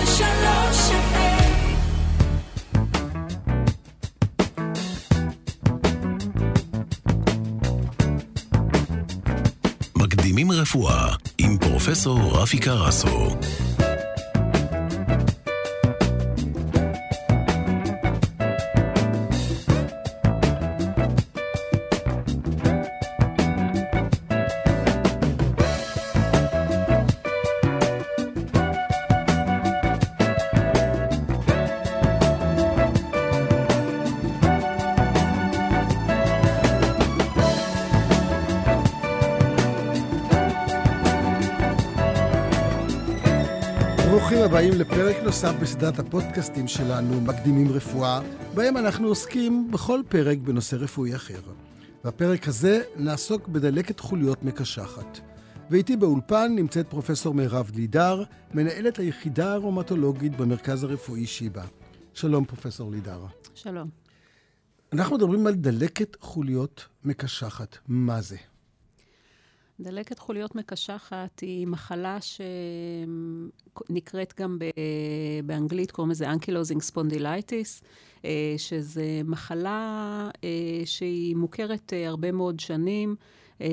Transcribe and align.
103 0.00 0.90
מקדימים 9.96 10.52
רפואה 10.52 11.14
עם 11.38 11.58
פרופסור 11.58 12.42
רפי 12.42 12.58
קרסו. 12.58 13.36
נוסף 45.30 45.54
בסדרת 45.62 45.98
הפודקאסטים 45.98 46.68
שלנו, 46.68 47.20
מקדימים 47.20 47.72
רפואה, 47.72 48.20
בהם 48.54 48.76
אנחנו 48.76 49.08
עוסקים 49.08 49.70
בכל 49.70 50.02
פרק 50.08 50.38
בנושא 50.38 50.76
רפואי 50.76 51.16
אחר. 51.16 51.40
בפרק 52.04 52.48
הזה 52.48 52.82
נעסוק 52.96 53.48
בדלקת 53.48 54.00
חוליות 54.00 54.42
מקשחת. 54.42 55.20
ואיתי 55.70 55.96
באולפן 55.96 56.52
נמצאת 56.56 56.90
פרופסור 56.90 57.34
מירב 57.34 57.70
לידר, 57.74 58.22
מנהלת 58.54 58.98
היחידה 58.98 59.52
הארומטולוגית 59.52 60.36
במרכז 60.36 60.84
הרפואי 60.84 61.26
שיבא. 61.26 61.64
שלום, 62.14 62.44
פרופסור 62.44 62.90
לידר. 62.90 63.24
שלום. 63.54 63.88
אנחנו 64.92 65.16
מדברים 65.16 65.46
על 65.46 65.54
דלקת 65.54 66.16
חוליות 66.20 66.86
מקשחת. 67.04 67.78
מה 67.88 68.20
זה? 68.20 68.36
דלקת 69.80 70.18
חוליות 70.18 70.54
מקשחת 70.54 71.40
היא 71.40 71.66
מחלה 71.66 72.18
שנקראת 73.88 74.34
גם 74.40 74.58
באנגלית, 75.44 75.90
קוראים 75.90 76.10
לזה 76.10 76.30
ankylosing 76.30 76.82
spondylitis, 76.82 77.82
שזו 78.56 79.00
מחלה 79.24 80.30
אה, 80.44 80.82
שהיא 80.84 81.36
מוכרת 81.36 81.92
אה, 81.92 82.08
הרבה 82.08 82.32
מאוד 82.32 82.60
שנים. 82.60 83.16
אה, 83.60 83.66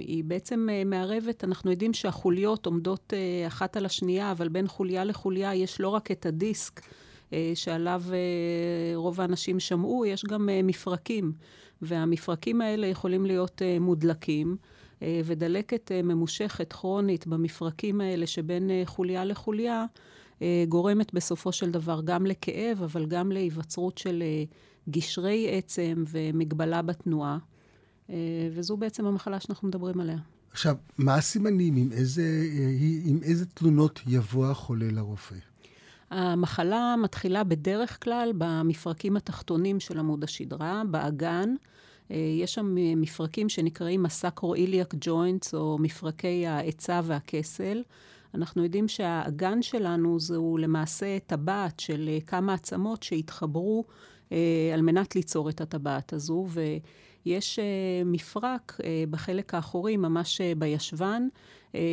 היא 0.00 0.24
בעצם 0.24 0.68
מערבת, 0.86 1.44
אנחנו 1.44 1.70
יודעים 1.70 1.92
שהחוליות 1.92 2.66
עומדות 2.66 3.12
אחת 3.46 3.76
על 3.76 3.86
השנייה, 3.86 4.32
אבל 4.32 4.48
בין 4.48 4.68
חוליה 4.68 5.04
לחוליה 5.04 5.54
יש 5.54 5.80
לא 5.80 5.88
רק 5.88 6.10
את 6.10 6.26
הדיסק, 6.26 6.80
שעליו 7.54 8.02
רוב 8.94 9.20
האנשים 9.20 9.60
שמעו, 9.60 10.06
יש 10.06 10.24
גם 10.24 10.48
מפרקים, 10.64 11.32
והמפרקים 11.82 12.60
האלה 12.60 12.86
יכולים 12.86 13.26
להיות 13.26 13.62
מודלקים. 13.80 14.56
ודלקת 15.24 15.92
ממושכת, 16.04 16.72
כרונית, 16.72 17.26
במפרקים 17.26 18.00
האלה 18.00 18.26
שבין 18.26 18.70
חוליה 18.84 19.24
לחוליה, 19.24 19.84
גורמת 20.68 21.14
בסופו 21.14 21.52
של 21.52 21.70
דבר 21.70 22.00
גם 22.04 22.26
לכאב, 22.26 22.82
אבל 22.82 23.06
גם 23.06 23.32
להיווצרות 23.32 23.98
של 23.98 24.22
גשרי 24.88 25.48
עצם 25.50 26.04
ומגבלה 26.06 26.82
בתנועה. 26.82 27.38
וזו 28.52 28.76
בעצם 28.76 29.06
המחלה 29.06 29.40
שאנחנו 29.40 29.68
מדברים 29.68 30.00
עליה. 30.00 30.18
עכשיו, 30.50 30.76
מה 30.98 31.14
הסימנים? 31.14 31.76
עם 31.76 31.92
איזה, 31.92 32.46
עם 33.04 33.18
איזה 33.22 33.46
תלונות 33.46 34.00
יבוא 34.06 34.46
החולה 34.46 34.86
לרופא? 34.90 35.36
המחלה 36.10 36.94
מתחילה 37.02 37.44
בדרך 37.44 38.04
כלל 38.04 38.32
במפרקים 38.38 39.16
התחתונים 39.16 39.80
של 39.80 39.98
עמוד 39.98 40.24
השדרה, 40.24 40.82
באגן. 40.90 41.54
יש 42.40 42.54
שם 42.54 42.74
מפרקים 42.76 43.48
שנקראים 43.48 44.06
הסקרו-איליאק 44.06 44.94
ג'וינטס, 45.00 45.54
או 45.54 45.78
מפרקי 45.80 46.46
העצה 46.46 47.00
והכסל. 47.04 47.82
אנחנו 48.34 48.62
יודעים 48.62 48.88
שהאגן 48.88 49.62
שלנו 49.62 50.20
זהו 50.20 50.58
למעשה 50.58 51.18
טבעת 51.26 51.80
של 51.80 52.10
כמה 52.26 52.54
עצמות 52.54 53.02
שהתחברו 53.02 53.84
אה, 54.32 54.70
על 54.74 54.82
מנת 54.82 55.16
ליצור 55.16 55.48
את 55.48 55.60
הטבעת 55.60 56.12
הזו, 56.12 56.46
ויש 56.48 57.58
אה, 57.58 57.64
מפרק 58.04 58.80
אה, 58.84 59.04
בחלק 59.10 59.54
האחורי, 59.54 59.96
ממש 59.96 60.40
בישבן, 60.58 61.28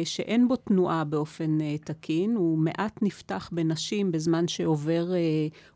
שאין 0.03 0.47
בו 0.47 0.55
תנועה 0.55 1.03
באופן 1.03 1.57
תקין, 1.83 2.35
הוא 2.35 2.57
מעט 2.57 2.99
נפתח 3.01 3.49
בנשים 3.51 4.11
בזמן 4.11 4.47
שעובר 4.47 5.07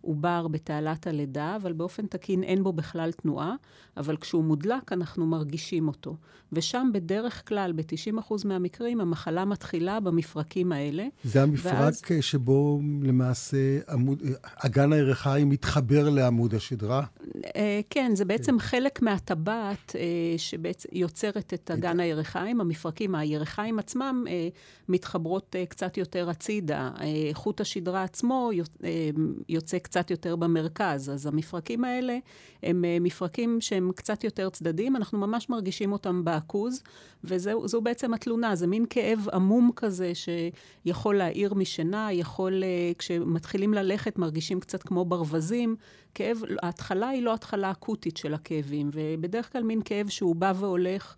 עובר 0.02 0.47
בתעלת 0.47 1.08
הלידה, 1.08 1.56
אבל 1.56 1.74
באופן 1.74 2.06
תקין 2.06 2.44
אין 2.44 2.64
בו 2.64 2.74
בכלל 2.74 3.12
תנועה, 3.12 3.56
אבל 3.97 4.18
כשהוא 4.18 4.44
מודלק 4.44 4.91
אנחנו 4.91 5.25
מרגישים 5.25 5.88
אותו. 5.88 6.16
ושם 6.52 6.90
בדרך 6.94 7.47
כלל, 7.47 7.72
ב-90% 7.75 8.34
מהמקרים, 8.46 9.02
המחלה 9.02 9.46
מתחילה 9.46 10.00
במפרקים 10.00 10.72
האלה. 10.72 11.08
זה 11.24 11.44
המפרק 11.44 11.74
ואז... 11.74 12.02
שבו 12.22 12.81
למעשה 13.02 13.80
עמוד, 13.90 14.22
אגן 14.56 14.94
הירכיים 14.94 15.50
מתחבר 15.50 16.09
לעמוד 16.09 16.56
השדרה? 16.56 17.03
כן, 17.90 18.12
זה 18.16 18.25
בעצם. 18.25 18.59
חלק 18.59 19.02
מהטבעת 19.02 19.96
שיוצרת 20.38 21.53
את 21.53 21.72
אגן 21.72 22.00
הירכיים, 22.00 22.62
המפרקים, 22.62 23.16
הירכיים 23.16 23.80
עצמם 23.94 24.26
מתחברות 24.90 25.56
קצת 25.70 25.98
יותר 25.98 26.30
הצידה. 26.30 26.92
חוט 27.34 27.62
השדרה 27.62 28.04
עצמו 28.04 28.50
יוצא 29.50 29.80
קצת 29.80 30.12
יותר 30.12 30.36
במרכז. 30.36 31.09
אז 31.09 31.26
המפרקים 31.26 31.84
האלה 31.84 32.18
הם 32.64 32.86
מפרקים 33.02 33.62
שהם 33.62 33.92
קצת 33.96 34.24
יותר 34.24 34.50
צדדיים, 34.50 34.96
אנחנו 34.96 35.18
ממש 35.18 35.50
מרגישים 35.50 35.92
אותם 35.92 36.24
בעכוז, 36.24 36.84
וזו 37.24 37.82
בעצם 37.82 38.14
התלונה, 38.14 38.56
זה 38.56 38.68
מין 38.68 38.86
כאב 38.90 39.28
עמום 39.34 39.72
כזה 39.76 40.12
שיכול 40.16 41.18
להעיר 41.18 41.53
משינה, 41.53 42.12
יכול, 42.12 42.64
כשמתחילים 42.98 43.74
ללכת 43.74 44.18
מרגישים 44.18 44.59
קצת 44.59 44.84
כמו 44.84 45.06
ברווזים. 45.06 45.76
כאב, 46.16 46.42
ההתחלה 46.62 47.09
היא 47.09 47.24
לא 47.24 47.34
התחלה 47.34 47.72
אקוטית 47.72 48.18
של 48.18 48.34
הכאבים, 48.34 48.90
ובדרך 48.94 49.52
כלל 49.52 49.64
מין 49.64 49.82
כאב 49.86 50.08
שהוא 50.09 50.36
בא 50.36 50.53
והולך. 50.56 51.16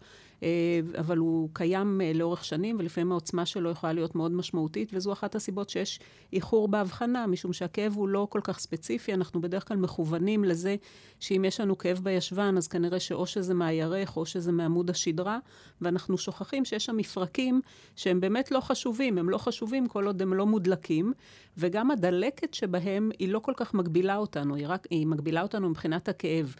אבל 0.99 1.17
הוא 1.17 1.49
קיים 1.53 2.01
לאורך 2.15 2.45
שנים, 2.45 2.75
ולפעמים 2.79 3.11
העוצמה 3.11 3.45
שלו 3.45 3.69
יכולה 3.69 3.93
להיות 3.93 4.15
מאוד 4.15 4.31
משמעותית, 4.31 4.89
וזו 4.93 5.13
אחת 5.13 5.35
הסיבות 5.35 5.69
שיש 5.69 5.99
איחור 6.33 6.67
בהבחנה, 6.67 7.27
משום 7.27 7.53
שהכאב 7.53 7.93
הוא 7.95 8.09
לא 8.09 8.27
כל 8.29 8.39
כך 8.43 8.59
ספציפי, 8.59 9.13
אנחנו 9.13 9.41
בדרך 9.41 9.67
כלל 9.67 9.77
מכוונים 9.77 10.43
לזה 10.43 10.75
שאם 11.19 11.45
יש 11.45 11.59
לנו 11.59 11.77
כאב 11.77 11.99
בישבן, 12.03 12.57
אז 12.57 12.67
כנראה 12.67 12.99
שאו 12.99 13.25
שזה 13.25 13.53
מהירך, 13.53 14.17
או 14.17 14.25
שזה 14.25 14.51
מעמוד 14.51 14.89
השדרה, 14.89 15.39
ואנחנו 15.81 16.17
שוכחים 16.17 16.65
שיש 16.65 16.85
שם 16.85 16.97
מפרקים 16.97 17.61
שהם 17.95 18.19
באמת 18.19 18.51
לא 18.51 18.59
חשובים, 18.59 19.17
הם 19.17 19.29
לא 19.29 19.37
חשובים 19.37 19.87
כל 19.87 20.05
עוד 20.05 20.21
הם 20.21 20.33
לא 20.33 20.45
מודלקים, 20.45 21.13
וגם 21.57 21.91
הדלקת 21.91 22.53
שבהם 22.53 23.11
היא 23.19 23.29
לא 23.29 23.39
כל 23.39 23.53
כך 23.55 23.73
מגבילה 23.73 24.17
אותנו, 24.17 24.55
היא, 24.55 24.67
רק, 24.67 24.87
היא 24.89 25.07
מגבילה 25.07 25.41
אותנו 25.41 25.69
מבחינת 25.69 26.09
הכאב. 26.09 26.55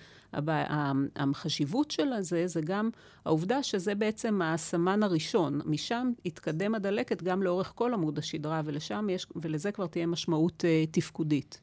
החשיבות 1.16 1.92
של 1.92 2.08
זה, 2.20 2.48
זה 2.48 2.62
גם 2.62 2.90
העובדה 3.26 3.64
שזה 3.64 3.96
בעצם 3.96 4.42
הסמן 4.42 5.04
הראשון. 5.04 5.62
משם 5.66 6.12
יתקדם 6.26 6.76
הדלקת 6.76 7.24
גם 7.24 7.44
לאורך 7.44 7.72
כל 7.76 7.94
עמוד 7.94 8.20
השדרה, 8.20 8.62
ולשם 8.66 9.08
יש, 9.10 9.28
ולזה 9.36 9.72
כבר 9.72 9.88
תהיה 9.88 10.08
משמעות 10.08 10.64
uh, 10.64 10.92
תפקודית. 10.92 11.62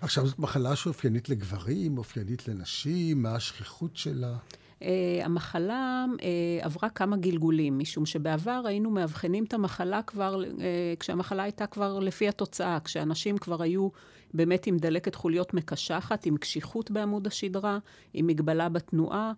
עכשיו, 0.00 0.26
זאת 0.26 0.38
מחלה 0.38 0.76
שאופיינית 0.76 1.28
לגברים, 1.28 1.98
אופיינית 1.98 2.48
לנשים, 2.48 3.22
מה 3.22 3.34
השכיחות 3.34 3.96
שלה? 3.96 4.36
Uh, 4.80 4.82
המחלה 5.24 6.04
uh, 6.16 6.20
עברה 6.60 6.88
כמה 6.88 7.16
גלגולים, 7.16 7.78
משום 7.78 8.06
שבעבר 8.06 8.62
היינו 8.66 8.90
מאבחנים 8.90 9.44
את 9.44 9.54
המחלה 9.54 10.02
כבר, 10.02 10.42
uh, 10.42 10.60
כשהמחלה 11.00 11.42
הייתה 11.42 11.66
כבר 11.66 11.98
לפי 11.98 12.28
התוצאה, 12.28 12.78
כשאנשים 12.84 13.38
כבר 13.38 13.62
היו 13.62 13.88
באמת 14.34 14.66
עם 14.66 14.76
דלקת 14.76 15.14
חוליות 15.14 15.54
מקשחת, 15.54 16.26
עם 16.26 16.36
קשיחות 16.36 16.90
בעמוד 16.90 17.26
השדרה, 17.26 17.78
עם 18.14 18.26
מגבלה 18.26 18.68
בתנועה. 18.68 19.32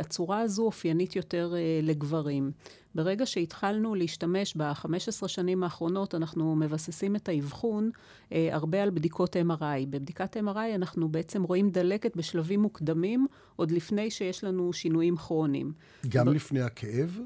הצורה 0.00 0.40
הזו 0.40 0.62
אופיינית 0.62 1.16
יותר 1.16 1.54
לגברים. 1.82 2.50
ברגע 2.94 3.26
שהתחלנו 3.26 3.94
להשתמש 3.94 4.56
ב-15 4.56 5.28
שנים 5.28 5.64
האחרונות, 5.64 6.14
אנחנו 6.14 6.56
מבססים 6.56 7.16
את 7.16 7.28
האבחון 7.28 7.90
הרבה 8.32 8.82
על 8.82 8.90
בדיקות 8.90 9.36
MRI. 9.36 9.86
בבדיקת 9.90 10.36
MRI 10.36 10.74
אנחנו 10.74 11.08
בעצם 11.08 11.42
רואים 11.42 11.70
דלקת 11.70 12.16
בשלבים 12.16 12.60
מוקדמים, 12.60 13.26
עוד 13.56 13.70
לפני 13.70 14.10
שיש 14.10 14.44
לנו 14.44 14.72
שינויים 14.72 15.16
כרוניים. 15.16 15.72
גם 16.08 16.26
ב... 16.26 16.28
לפני 16.28 16.60
הכאב? 16.60 17.20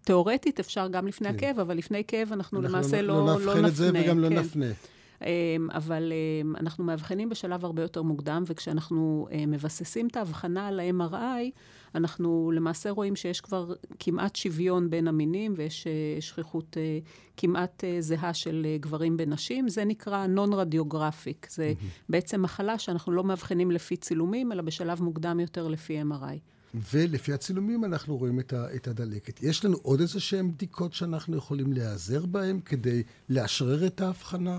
תיאורטית 0.00 0.60
אפשר 0.60 0.88
גם 0.88 1.06
לפני 1.06 1.28
כן. 1.28 1.34
הכאב, 1.34 1.58
אבל 1.58 1.76
לפני 1.76 2.02
כאב 2.08 2.32
אנחנו, 2.32 2.60
אנחנו 2.60 2.76
למעשה 2.76 3.02
לא, 3.02 3.08
לא, 3.08 3.26
לא, 3.26 3.26
לא 3.26 3.34
נפנה. 3.34 3.46
לא 3.46 3.54
נאבחן 3.54 3.66
את 3.68 3.74
זה 3.76 3.90
וגם 3.94 4.18
לא 4.18 4.28
כן. 4.28 4.38
נפנה. 4.38 4.66
אבל 5.70 6.12
אנחנו 6.60 6.84
מאבחנים 6.84 7.28
בשלב 7.28 7.64
הרבה 7.64 7.82
יותר 7.82 8.02
מוקדם, 8.02 8.44
וכשאנחנו 8.46 9.28
מבססים 9.48 10.06
את 10.06 10.16
ההבחנה 10.16 10.68
על 10.68 10.80
ה-MRI, 10.80 11.50
אנחנו 11.94 12.52
למעשה 12.54 12.90
רואים 12.90 13.16
שיש 13.16 13.40
כבר 13.40 13.74
כמעט 13.98 14.36
שוויון 14.36 14.90
בין 14.90 15.08
המינים 15.08 15.54
ויש 15.56 15.86
אה, 15.86 16.20
שכיחות 16.20 16.76
אה, 16.76 16.98
כמעט 17.36 17.84
אה, 17.84 17.96
זהה 18.00 18.34
של 18.34 18.66
גברים 18.80 19.16
בנשים. 19.16 19.68
זה 19.68 19.84
נקרא 19.84 20.26
נון-רדיוגרפיק. 20.26 21.46
זה. 21.50 21.72
בעצם 22.08 22.42
מחלה 22.42 22.78
שאנחנו 22.78 23.12
לא 23.12 23.24
מאבחנים 23.24 23.70
לפי 23.70 23.96
צילומים, 23.96 24.52
אלא 24.52 24.62
בשלב 24.62 25.02
מוקדם 25.02 25.40
יותר 25.40 25.68
לפי 25.68 26.02
MRI. 26.02 26.38
ולפי 26.92 27.32
הצילומים 27.32 27.84
אנחנו 27.84 28.16
רואים 28.16 28.40
את, 28.40 28.52
ה, 28.52 28.74
את 28.74 28.88
הדלקת. 28.88 29.42
יש 29.42 29.64
לנו 29.64 29.76
עוד 29.82 30.00
איזה 30.00 30.20
שהן 30.20 30.50
בדיקות 30.50 30.94
שאנחנו 30.94 31.36
יכולים 31.36 31.72
להיעזר 31.72 32.26
בהן 32.26 32.60
כדי 32.64 33.02
לאשרר 33.28 33.86
את 33.86 34.00
ההבחנה? 34.00 34.58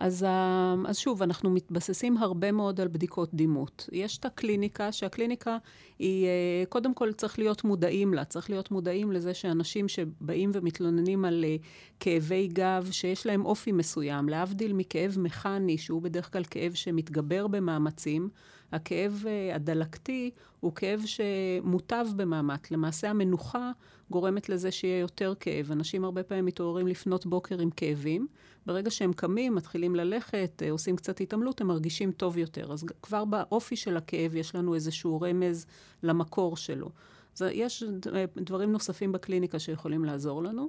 אז, 0.00 0.24
אה, 0.24 0.74
אז 0.86 0.98
שוב, 0.98 1.22
אנחנו 1.22 1.50
מתבססים 1.50 2.16
הרבה 2.16 2.52
מאוד 2.52 2.80
על 2.80 2.88
בדיקות 2.88 3.34
דימות. 3.34 3.88
יש 3.92 4.18
את 4.18 4.24
הקליניקה, 4.24 4.92
שהקליניקה 4.92 5.58
היא, 5.98 6.26
אה, 6.26 6.64
קודם 6.68 6.94
כל 6.94 7.12
צריך 7.12 7.38
להיות 7.38 7.64
מודעים 7.64 8.14
לה. 8.14 8.24
צריך 8.24 8.50
להיות 8.50 8.70
מודעים 8.70 9.12
לזה 9.12 9.34
שאנשים 9.34 9.88
שבאים 9.88 10.50
ומתלוננים 10.54 11.24
על 11.24 11.44
אה, 11.44 11.56
כאבי 12.00 12.48
גב, 12.52 12.88
שיש 12.90 13.26
להם 13.26 13.44
אופי 13.44 13.72
מסוים, 13.72 14.28
להבדיל 14.28 14.72
מכאב 14.72 15.16
מכני, 15.18 15.78
שהוא 15.78 16.02
בדרך 16.02 16.32
כלל 16.32 16.44
כאב 16.50 16.72
שמתגבר 16.74 17.46
במאמצים, 17.46 18.28
הכאב 18.72 19.24
הדלקתי 19.54 20.30
הוא 20.60 20.72
כאב 20.74 21.02
שמוטב 21.06 22.06
במאמץ. 22.16 22.70
למעשה 22.70 23.10
המנוחה 23.10 23.70
גורמת 24.10 24.48
לזה 24.48 24.70
שיהיה 24.70 24.98
יותר 24.98 25.34
כאב. 25.40 25.72
אנשים 25.72 26.04
הרבה 26.04 26.22
פעמים 26.22 26.44
מתעוררים 26.44 26.86
לפנות 26.86 27.26
בוקר 27.26 27.60
עם 27.60 27.70
כאבים. 27.70 28.26
ברגע 28.66 28.90
שהם 28.90 29.12
קמים, 29.12 29.54
מתחילים 29.54 29.96
ללכת, 29.96 30.62
אה, 30.64 30.70
עושים 30.70 30.96
קצת 30.96 31.20
התעמלות, 31.20 31.60
הם 31.60 31.66
מרגישים 31.66 32.12
טוב 32.12 32.38
יותר. 32.38 32.72
אז 32.72 32.84
כבר 33.02 33.24
באופי 33.24 33.76
של 33.76 33.96
הכאב 33.96 34.34
יש 34.34 34.54
לנו 34.54 34.74
איזשהו 34.74 35.20
רמז 35.20 35.66
למקור 36.02 36.56
שלו. 36.56 36.90
אז 37.36 37.44
יש 37.52 37.84
אה, 38.14 38.24
דברים 38.36 38.72
נוספים 38.72 39.12
בקליניקה 39.12 39.58
שיכולים 39.58 40.04
לעזור 40.04 40.42
לנו. 40.42 40.68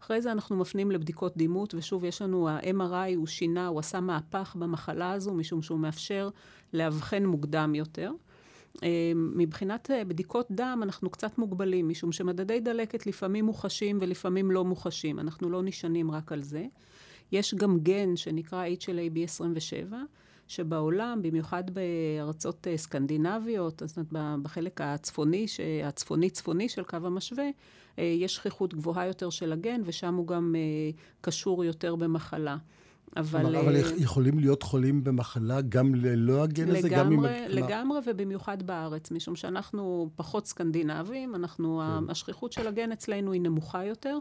אחרי 0.00 0.22
זה 0.22 0.32
אנחנו 0.32 0.56
מפנים 0.56 0.90
לבדיקות 0.90 1.36
דימות, 1.36 1.74
ושוב, 1.74 2.04
יש 2.04 2.22
לנו, 2.22 2.48
ה-MRI 2.48 3.16
הוא 3.16 3.26
שינה, 3.26 3.66
הוא 3.66 3.78
עשה 3.78 4.00
מהפך 4.00 4.56
במחלה 4.58 5.12
הזו, 5.12 5.34
משום 5.34 5.62
שהוא 5.62 5.78
מאפשר 5.78 6.28
לאבחן 6.72 7.24
מוקדם 7.24 7.74
יותר. 7.74 8.12
אה, 8.82 9.12
מבחינת 9.14 9.90
בדיקות 10.08 10.46
דם, 10.50 10.80
אנחנו 10.82 11.10
קצת 11.10 11.38
מוגבלים, 11.38 11.88
משום 11.88 12.12
שמדדי 12.12 12.60
דלקת 12.60 13.06
לפעמים 13.06 13.44
מוחשים 13.44 13.98
ולפעמים 14.00 14.50
לא 14.50 14.64
מוחשים. 14.64 15.18
אנחנו 15.18 15.50
לא 15.50 15.62
נשענים 15.62 16.10
רק 16.10 16.32
על 16.32 16.42
זה. 16.42 16.66
יש 17.32 17.54
גם 17.54 17.78
גן 17.78 18.16
שנקרא 18.16 18.66
HLA-B27, 18.66 19.94
שבעולם, 20.48 21.22
במיוחד 21.22 21.64
בארצות 21.70 22.66
אה, 22.66 22.76
סקנדינביות, 22.76 23.82
זאת 23.86 23.98
אומרת, 24.12 24.38
בחלק 24.42 24.80
הצפוני, 24.80 25.46
הצפוני-צפוני 25.84 26.68
של 26.68 26.82
קו 26.82 26.96
המשווה, 26.96 27.44
אה, 27.44 27.50
יש 28.02 28.34
שכיחות 28.34 28.74
גבוהה 28.74 29.06
יותר 29.06 29.30
של 29.30 29.52
הגן, 29.52 29.80
ושם 29.84 30.14
הוא 30.14 30.26
גם 30.26 30.54
אה, 30.58 30.90
קשור 31.20 31.64
יותר 31.64 31.94
במחלה. 31.96 32.56
אבל... 33.16 33.56
אבל 33.56 33.76
יכולים 33.98 34.38
להיות 34.38 34.62
חולים 34.62 35.04
במחלה 35.04 35.60
גם 35.60 35.94
ללא 35.94 36.42
הגן 36.42 36.62
לגמרי, 36.62 36.78
הזה? 36.78 36.88
גם 36.88 37.12
עם... 37.12 37.24
לגמרי, 37.48 37.98
ובמיוחד 38.06 38.62
בארץ, 38.62 39.10
משום 39.10 39.36
שאנחנו 39.36 40.10
פחות 40.16 40.46
סקנדינבים, 40.46 41.34
אנחנו, 41.34 41.82
כן. 41.84 42.10
השכיחות 42.10 42.52
של 42.52 42.66
הגן 42.66 42.92
אצלנו 42.92 43.32
היא 43.32 43.40
נמוכה 43.40 43.84
יותר, 43.84 44.18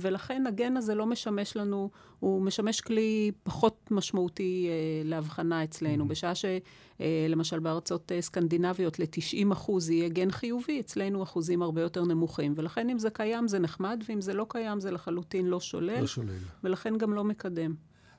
ולכן 0.00 0.46
הגן 0.46 0.76
הזה 0.76 0.94
לא 0.94 1.06
משמש 1.06 1.56
לנו, 1.56 1.90
הוא 2.20 2.42
משמש 2.42 2.80
כלי 2.80 3.30
פחות 3.42 3.88
משמעותי 3.90 4.68
אה, 4.68 5.08
להבחנה 5.08 5.64
אצלנו. 5.64 6.04
Mm-hmm. 6.04 6.08
בשעה 6.08 6.32
שלמשל 6.34 7.56
אה, 7.56 7.60
בארצות 7.60 8.12
אה, 8.12 8.22
סקנדינביות 8.22 8.98
ל-90 8.98 9.52
אחוז 9.52 9.90
יהיה 9.90 10.08
גן 10.08 10.30
חיובי, 10.30 10.80
אצלנו 10.80 11.22
אחוזים 11.22 11.62
הרבה 11.62 11.80
יותר 11.80 12.04
נמוכים. 12.04 12.52
ולכן 12.56 12.90
אם 12.90 12.98
זה 12.98 13.10
קיים 13.10 13.48
זה 13.48 13.58
נחמד, 13.58 14.02
ואם 14.08 14.20
זה 14.20 14.34
לא 14.34 14.46
קיים 14.48 14.80
זה 14.80 14.90
לחלוטין 14.90 15.46
לא 15.46 15.60
שולל. 15.60 16.00
לא 16.00 16.06
שולל. 16.06 16.38
ולכן 16.64 16.98
גם 16.98 17.14
לא 17.14 17.24
מקדם. 17.24 17.74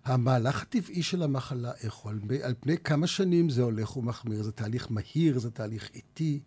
המהלך 0.06 0.62
הטבעי 0.62 1.04
של 1.04 1.24
המחלה, 1.24 1.72
איך 1.84 1.94
הוא? 1.94 2.12
על 2.44 2.54
פני 2.60 2.78
כמה 2.78 3.08
שנים 3.08 3.50
זה 3.50 3.64
הולך 3.64 3.98
ומחמיר? 3.98 4.44
זה 4.44 4.52
תהליך 4.52 4.88
מהיר? 4.90 5.40
זה 5.40 5.52
תהליך 5.52 5.90
איטי? 5.94 6.40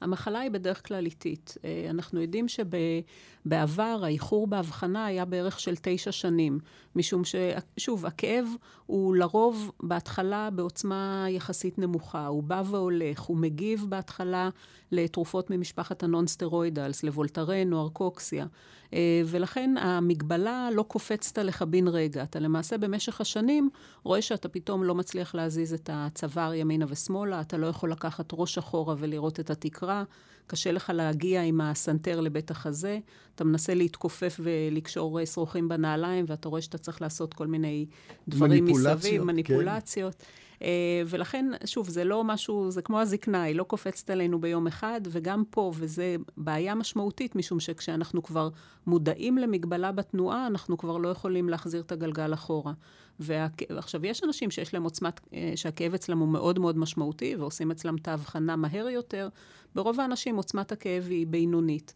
המחלה 0.00 0.38
היא 0.38 0.50
בדרך 0.50 0.88
כלל 0.88 1.04
איטית. 1.04 1.54
אה, 1.64 1.86
אנחנו 1.90 2.20
יודעים 2.20 2.46
שבעבר 2.48 4.00
האיחור 4.02 4.46
בהבחנה 4.46 5.06
היה 5.06 5.24
בערך 5.24 5.60
של 5.60 5.74
תשע 5.82 6.12
שנים, 6.12 6.58
משום 6.96 7.22
ששוב, 7.24 8.06
הכאב 8.06 8.46
הוא 8.86 9.16
לרוב 9.16 9.72
בהתחלה 9.82 10.50
בעוצמה 10.50 11.26
יחסית 11.28 11.78
נמוכה, 11.78 12.26
הוא 12.26 12.42
בא 12.42 12.62
והולך, 12.66 13.20
הוא 13.20 13.36
מגיב 13.36 13.86
בהתחלה 13.88 14.50
לתרופות 14.92 15.50
ממשפחת 15.50 16.02
הנון-סטרואידלס, 16.02 17.02
לוולטרן 17.02 17.72
או 17.72 17.82
ארקוקסיה. 17.82 18.46
אה, 18.94 19.22
ולכן 19.26 19.74
המגבלה 19.80 20.68
לא 20.72 20.82
קופצת 20.82 21.38
עליך 21.38 21.62
בן 21.62 21.88
רגע. 21.88 22.22
אתה 22.22 22.38
למעשה 22.38 22.78
במשך 22.78 23.20
השנים 23.20 23.70
רואה 24.02 24.22
שאתה 24.22 24.48
פתאום 24.48 24.84
לא 24.84 24.94
מצליח 24.94 25.34
להזיז 25.34 25.72
את 25.72 25.90
הצוואר 25.92 26.54
ימינה 26.54 26.84
ושמאלה, 26.88 27.40
אתה 27.40 27.56
לא 27.56 27.66
יכול 27.66 27.92
לקחת 27.92 28.28
ראש 28.32 28.58
אחורה 28.58 28.94
ולראות 28.98 29.40
את 29.40 29.50
התקרה, 29.50 30.04
קשה 30.46 30.72
לך 30.72 30.92
להגיע 30.94 31.42
עם 31.42 31.60
הסנטר 31.60 32.20
לבית 32.20 32.50
החזה, 32.50 32.98
אתה 33.34 33.44
מנסה 33.44 33.74
להתכופף 33.74 34.40
ולקשור 34.42 35.24
שרוכים 35.24 35.68
בנעליים, 35.68 36.24
ואתה 36.28 36.48
רואה 36.48 36.62
שאתה 36.62 36.78
צריך 36.78 37.02
לעשות 37.02 37.34
כל 37.34 37.46
מיני 37.46 37.86
דברים 38.28 38.64
מסביב, 38.64 39.22
מניפולציות. 39.22 40.14
כן. 40.14 40.43
אה, 40.62 41.02
ולכן, 41.06 41.46
שוב, 41.64 41.88
זה 41.88 42.04
לא 42.04 42.24
משהו, 42.24 42.70
זה 42.70 42.82
כמו 42.82 43.00
הזקנה, 43.00 43.42
היא 43.42 43.56
לא 43.56 43.64
קופצת 43.64 44.10
עלינו 44.10 44.40
ביום 44.40 44.66
אחד, 44.66 45.00
וגם 45.10 45.42
פה, 45.50 45.72
וזו 45.74 46.02
בעיה 46.36 46.74
משמעותית, 46.74 47.36
משום 47.36 47.60
שכשאנחנו 47.60 48.22
כבר 48.22 48.48
מודעים 48.86 49.38
למגבלה 49.38 49.92
בתנועה, 49.92 50.46
אנחנו 50.46 50.78
כבר 50.78 50.96
לא 50.96 51.08
יכולים 51.08 51.48
להחזיר 51.48 51.80
את 51.80 51.92
הגלגל 51.92 52.34
אחורה. 52.34 52.72
ועכשיו, 53.20 54.06
יש 54.06 54.24
אנשים 54.24 54.50
שיש 54.50 54.74
להם 54.74 54.82
עוצמת, 54.82 55.20
אה, 55.34 55.52
שהכאב 55.56 55.94
אצלם 55.94 56.18
הוא 56.18 56.28
מאוד 56.28 56.58
מאוד 56.58 56.78
משמעותי, 56.78 57.36
ועושים 57.36 57.70
אצלם 57.70 57.96
את 57.96 58.08
ההבחנה 58.08 58.56
מהר 58.56 58.88
יותר. 58.88 59.28
ברוב 59.74 60.00
האנשים 60.00 60.36
עוצמת 60.36 60.72
הכאב 60.72 61.06
היא 61.10 61.26
בינונית. 61.26 61.94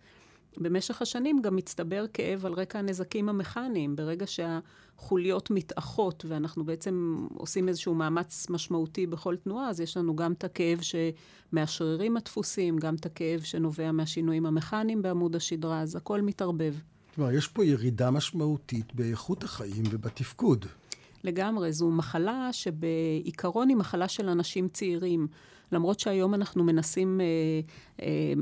במשך 0.57 1.03
השנים 1.03 1.43
גם 1.43 1.57
מצטבר 1.57 2.05
כאב 2.13 2.47
על 2.47 2.53
רקע 2.53 2.79
הנזקים 2.79 3.29
המכניים. 3.29 3.97
ברגע 3.97 4.27
שהחוליות 4.27 5.51
מתאחות 5.51 6.25
ואנחנו 6.29 6.65
בעצם 6.65 7.27
עושים 7.35 7.69
איזשהו 7.69 7.95
מאמץ 7.95 8.47
משמעותי 8.51 9.07
בכל 9.07 9.37
תנועה, 9.37 9.69
אז 9.69 9.81
יש 9.81 9.97
לנו 9.97 10.17
גם 10.17 10.33
את 10.33 10.45
הכאב 10.45 10.79
מהשרירים 11.53 12.17
הדפוסים, 12.17 12.79
גם 12.79 12.95
את 12.95 13.07
הכאב 13.07 13.41
שנובע 13.41 13.93
מהשינויים 13.93 14.47
המכניים 14.47 15.03
בעמוד 15.03 15.37
השדרה, 15.37 15.81
אז 15.81 15.97
הכל 15.97 16.23
מתערבב. 16.23 16.75
כלומר, 17.15 17.33
יש 17.33 17.49
פה 17.49 17.65
ירידה 17.65 18.11
משמעותית 18.11 18.95
באיכות 18.95 19.45
החיים 19.45 19.83
ובתפקוד. 19.91 20.67
לגמרי, 21.25 21.73
זו 21.73 21.91
מחלה 21.91 22.49
שבעיקרון 22.53 23.69
היא 23.69 23.77
מחלה 23.77 24.09
של 24.09 24.29
אנשים 24.29 24.69
צעירים. 24.69 25.29
למרות 25.73 26.01
שהיום 26.01 26.35
אנחנו 26.35 26.65
מנסים 26.65 27.21
אה, 27.21 27.27
אה, 28.03 28.33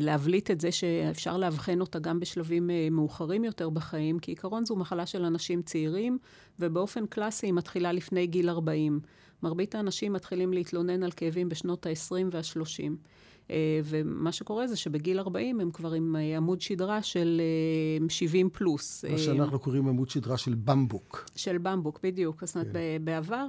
להבליט 0.00 0.50
את 0.50 0.60
זה 0.60 0.72
שאפשר 0.72 1.36
לאבחן 1.36 1.80
אותה 1.80 1.98
גם 1.98 2.20
בשלבים 2.20 2.70
אה, 2.70 2.88
מאוחרים 2.90 3.44
יותר 3.44 3.70
בחיים, 3.70 4.18
כי 4.18 4.30
עיקרון 4.30 4.64
זו 4.64 4.76
מחלה 4.76 5.06
של 5.06 5.24
אנשים 5.24 5.62
צעירים, 5.62 6.18
ובאופן 6.58 7.06
קלאסי 7.06 7.46
היא 7.46 7.54
מתחילה 7.54 7.92
לפני 7.92 8.26
גיל 8.26 8.48
40. 8.48 9.00
מרבית 9.42 9.74
האנשים 9.74 10.12
מתחילים 10.12 10.52
להתלונן 10.52 11.02
על 11.02 11.10
כאבים 11.10 11.48
בשנות 11.48 11.86
ה-20 11.86 12.12
וה-30. 12.32 12.92
אה, 13.50 13.80
ומה 13.84 14.32
שקורה 14.32 14.66
זה 14.66 14.76
שבגיל 14.76 15.18
40 15.18 15.60
הם 15.60 15.70
כבר 15.70 15.92
עם 15.92 16.16
אה, 16.16 16.36
עמוד 16.36 16.60
שדרה 16.60 17.02
של 17.02 17.40
70 18.08 18.46
אה, 18.46 18.50
פלוס. 18.52 19.04
מה 19.04 19.18
שאנחנו 19.18 19.58
קוראים 19.58 19.88
עמוד 19.88 20.10
שדרה 20.10 20.38
של 20.38 20.54
במבוק. 20.54 21.24
של 21.36 21.58
במבוק, 21.58 22.00
בדיוק. 22.02 22.44
זאת 22.44 22.56
אומרת, 22.56 22.72
כן. 22.72 23.04
בעבר, 23.04 23.46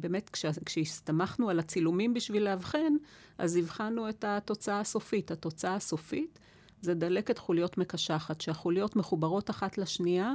באמת, 0.00 0.30
כשהסתמכנו 0.64 1.50
על 1.50 1.58
הצילומים 1.58 2.14
בשביל 2.14 2.44
לאבחן, 2.44 2.92
אז 3.38 3.56
הבחנו 3.56 4.08
את 4.08 4.24
התוצאה 4.24 4.80
הסופית. 4.80 5.30
התוצאה 5.30 5.74
הסופית 5.74 6.38
זה 6.80 6.94
דלקת 6.94 7.38
חוליות 7.38 7.78
מקשחת, 7.78 8.40
שהחוליות 8.40 8.96
מחוברות 8.96 9.50
אחת 9.50 9.78
לשנייה 9.78 10.34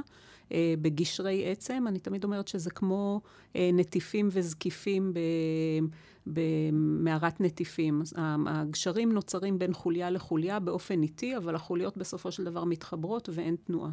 אה, 0.52 0.74
בגשרי 0.82 1.50
עצם. 1.50 1.84
אני 1.88 1.98
תמיד 1.98 2.24
אומרת 2.24 2.48
שזה 2.48 2.70
כמו 2.70 3.20
אה, 3.56 3.70
נטיפים 3.72 4.28
וזקיפים 4.32 5.12
במערת 6.26 7.40
נטיפים. 7.40 8.02
הגשרים 8.46 9.12
נוצרים 9.12 9.58
בין 9.58 9.72
חוליה 9.72 10.10
לחוליה 10.10 10.60
באופן 10.60 11.02
איטי, 11.02 11.36
אבל 11.36 11.54
החוליות 11.54 11.96
בסופו 11.96 12.32
של 12.32 12.44
דבר 12.44 12.64
מתחברות 12.64 13.28
ואין 13.32 13.56
תנועה. 13.64 13.90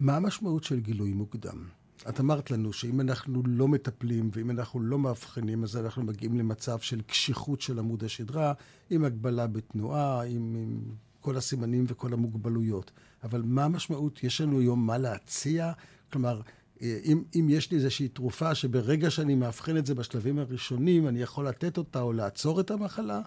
מה 0.00 0.16
המשמעות 0.16 0.64
של 0.64 0.80
גילוי 0.80 1.12
מוקדם? 1.12 1.64
את 2.08 2.20
אמרת 2.20 2.50
לנו 2.50 2.72
שאם 2.72 3.00
אנחנו 3.00 3.42
לא 3.46 3.68
מטפלים 3.68 4.30
ואם 4.32 4.50
אנחנו 4.50 4.80
לא 4.80 4.98
מאבחנים, 4.98 5.62
אז 5.62 5.76
אנחנו 5.76 6.02
מגיעים 6.02 6.38
למצב 6.38 6.78
של 6.78 7.02
קשיחות 7.02 7.60
של 7.60 7.78
עמוד 7.78 8.04
השדרה, 8.04 8.52
עם 8.90 9.04
הגבלה 9.04 9.46
בתנועה, 9.46 10.22
עם, 10.22 10.56
עם 10.56 10.80
כל 11.26 11.36
הסימנים 11.36 11.84
וכל 11.88 12.12
המוגבלויות. 12.12 12.90
אבל 13.24 13.42
מה 13.44 13.64
המשמעות? 13.64 14.24
יש 14.24 14.40
לנו 14.40 14.60
היום 14.60 14.86
מה 14.86 14.98
להציע? 14.98 15.72
כלומר, 16.12 16.40
אה, 16.82 16.98
אם, 17.04 17.22
אם 17.34 17.46
יש 17.50 17.70
לי 17.70 17.76
איזושהי 17.76 18.08
תרופה 18.08 18.54
שברגע 18.54 19.10
שאני 19.10 19.34
מאבחן 19.34 19.76
את 19.76 19.86
זה 19.86 19.94
בשלבים 19.94 20.38
הראשונים, 20.38 21.08
אני 21.08 21.22
יכול 21.22 21.48
לתת 21.48 21.78
אותה 21.78 22.00
או 22.00 22.12
לעצור 22.12 22.60
את 22.60 22.70
המחלה? 22.70 23.20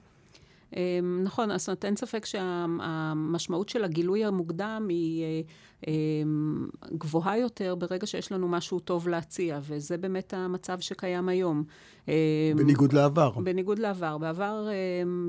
אמ, 0.76 1.22
נכון, 1.24 1.52
אז 1.52 1.70
אין 1.84 1.96
ספק 1.96 2.26
שהמשמעות 2.26 3.70
של 3.70 3.84
הגילוי 3.84 4.26
המוקדם 4.26 4.86
היא 4.90 5.24
אה, 5.24 5.42
אמ, 5.88 6.68
גבוהה 6.98 7.38
יותר 7.38 7.76
ברגע 7.76 8.08
שיש 8.08 8.32
לנו 8.32 8.48
משהו 8.48 8.80
טוב 8.80 9.08
להציע, 9.08 9.60
וזה 9.62 9.98
באמת 9.98 10.34
המצב 10.34 10.80
שקיים 10.80 11.30
היום. 11.30 11.64
אמ, 12.08 12.14
בניגוד 12.56 12.94
לעבר. 12.94 13.30
בניגוד 13.30 13.80
לעבר. 13.80 14.18
בעבר 14.18 14.68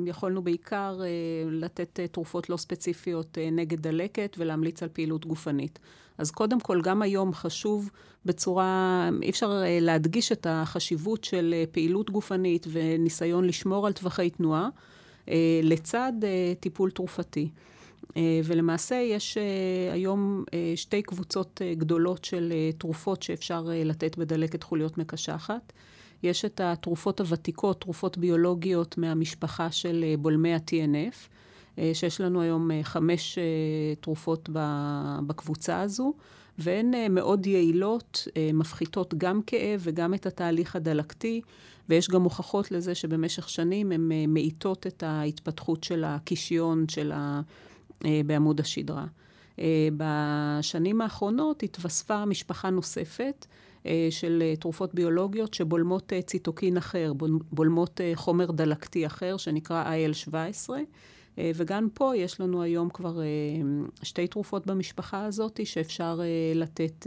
יכולנו 0.07 0.43
בעיקר 0.43 1.01
אה, 1.03 1.07
לתת 1.51 2.01
אה, 2.01 2.07
תרופות 2.09 2.51
לא 2.51 2.57
ספציפיות 2.57 3.39
נגד 3.53 3.81
דלקת 3.81 4.37
ולהמליץ 4.39 4.83
על 4.83 4.89
פעילות 4.93 5.27
גופנית. 5.27 5.79
אז 6.19 6.31
קודם 6.31 6.61
כל, 6.61 6.81
גם 6.83 7.03
היום 7.03 7.33
חשוב 7.33 7.91
בצורה, 8.25 9.09
אי 9.23 9.31
אפשר 9.31 9.63
להדגיש 9.81 10.33
את 10.33 10.47
החשיבות 10.51 11.25
של 11.25 11.55
פעילות 11.73 12.11
גופנית 12.11 12.67
וניסיון 12.73 13.45
לשמור 13.45 13.87
על 13.87 13.93
טווחי 13.93 14.31
תנועה. 14.31 14.69
אה, 15.29 15.61
לצד 15.63 16.13
אה, 16.23 16.53
טיפול 16.61 16.91
תרופתי. 16.91 17.49
אה, 18.17 18.41
ולמעשה 18.45 18.95
יש 18.95 19.39
היום 19.93 20.45
שתי 20.77 21.03
קבוצות 21.03 21.63
גדולות 21.73 22.25
של 22.25 22.53
תרופות 22.79 23.23
שאפשר 23.23 23.69
לתת 23.85 24.19
בדלקת 24.19 24.63
חוליות 24.63 24.99
מקשחת. 24.99 25.73
יש 26.23 26.45
את 26.45 26.61
התרופות 26.65 27.21
הוותיקות, 27.21 27.81
תרופות 27.81 28.19
ביולוגיות 28.19 28.99
מהמשפחה 28.99 29.71
של 29.71 30.05
בולמי 30.19 30.55
ה-TNF, 30.55 31.29
שיש 31.95 32.21
לנו 32.21 32.41
היום 32.41 32.71
חמש 32.83 33.39
תרופות 34.01 34.49
בקבוצה 35.27 35.81
הזו, 35.81 36.15
והן 36.63 37.15
מאוד 37.15 37.47
יעילות, 37.47 38.29
מפחיתות 38.55 39.15
גם 39.19 39.41
כאב 39.47 39.81
וגם 39.85 40.15
את 40.15 40.27
התהליך 40.27 40.77
הדלקתי. 40.77 41.41
ויש 41.91 42.09
גם 42.09 42.23
הוכחות 42.23 42.71
לזה 42.71 42.95
שבמשך 42.95 43.49
שנים 43.49 43.93
הן 43.93 44.13
אה, 44.13 44.25
מאיטות 44.29 44.87
את 44.87 45.03
ההתפתחות 45.03 45.85
של 45.85 46.05
הקישיון 46.05 46.89
של 46.89 47.13
ה... 47.13 47.41
אה, 48.05 48.21
בעמוד 48.27 48.61
השדרה. 48.61 49.07
אה, 49.59 49.89
בשנים 49.97 51.01
האחרונות 51.01 51.63
התווספה 51.63 52.25
משפחה 52.25 52.71
נוספת 52.71 53.47
של 54.11 54.43
תרופות 54.61 54.95
ביולוגיות 54.95 55.55
שבולמות 55.55 56.13
ציטוקין 56.27 56.77
אחר, 56.77 57.13
בולמות 57.53 58.01
חומר 58.15 58.51
דלקתי 58.51 59.07
אחר 59.07 59.37
שנקרא 59.37 59.85
IL-17, 59.85 60.71
וגם 61.55 61.89
פה 61.95 62.17
יש 62.17 62.41
לנו 62.41 62.63
היום 62.63 62.91
כבר 62.91 63.21
שתי 64.03 64.27
תרופות 64.27 64.67
במשפחה 64.67 65.25
הזאת 65.25 65.61
שאפשר 65.65 66.21
לתת 66.55 67.07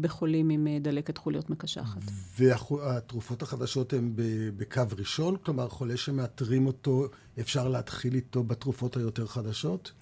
בחולים 0.00 0.50
עם 0.50 0.66
אה, 0.66 0.78
דלקת 0.80 1.18
חוליות 1.18 1.50
מקשחת. 1.50 2.00
והתרופות 2.38 3.42
החדשות 3.42 3.92
הן 3.92 4.12
בקו 4.56 4.82
ראשון? 4.98 5.36
כלומר, 5.36 5.68
חולה 5.68 5.96
שמאתרים 5.96 6.66
אותו, 6.66 7.06
אפשר 7.40 7.68
להתחיל 7.68 8.14
איתו 8.14 8.42
בתרופות 8.42 8.96
היותר 8.96 9.26
חדשות? 9.26 9.92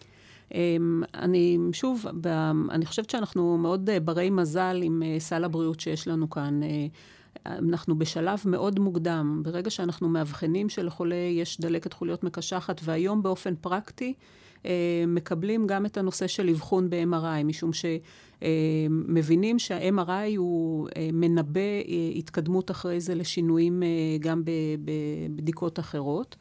אמ, 0.55 1.03
אני, 1.15 1.59
שוב, 1.73 2.07
אני 2.71 2.87
חושבת 2.87 3.11
שאנחנו 3.11 3.59
מאוד 3.59 3.91
אה, 3.91 4.01
ברי 4.01 4.31
מזל 4.31 4.81
עם 4.83 5.03
אה, 5.03 5.17
סל 5.21 5.45
הבריאות 5.45 5.81
שיש 5.81 6.09
לנו 6.09 6.31
כאן. 6.31 6.61
אנחנו 7.49 7.99
בשלב 7.99 8.43
מאוד 8.45 8.79
מוקדם. 8.79 9.41
ברגע 9.45 9.71
שאנחנו 9.71 10.09
מאבחנים 10.09 10.69
שלחולה 10.69 11.17
יש 11.17 11.61
דלקת 11.61 11.93
חוליות 11.93 12.25
מקשחת, 12.25 12.81
והיום 12.85 13.23
באופן 13.23 13.55
פרקטי, 13.61 14.15
מקבלים 15.07 15.67
גם 15.67 15.87
את 15.87 15.97
הנושא 15.97 16.27
של 16.27 16.49
אבחון 16.49 16.91
ב-MRI, 16.91 17.45
משום 17.45 17.73
ש... 17.73 17.85
אה, 18.43 18.49
שה-MRI 19.59 20.37
הוא 20.37 20.89
אה, 20.97 21.09
מנבא 21.13 21.61
אה, 21.61 21.85
התקדמות 22.17 22.71
אחרי 22.71 23.01
זה 23.01 23.15
לשינויים 23.15 23.83
גם 24.21 24.43
בבדיקות 24.45 25.79
אחרות. 25.79 26.37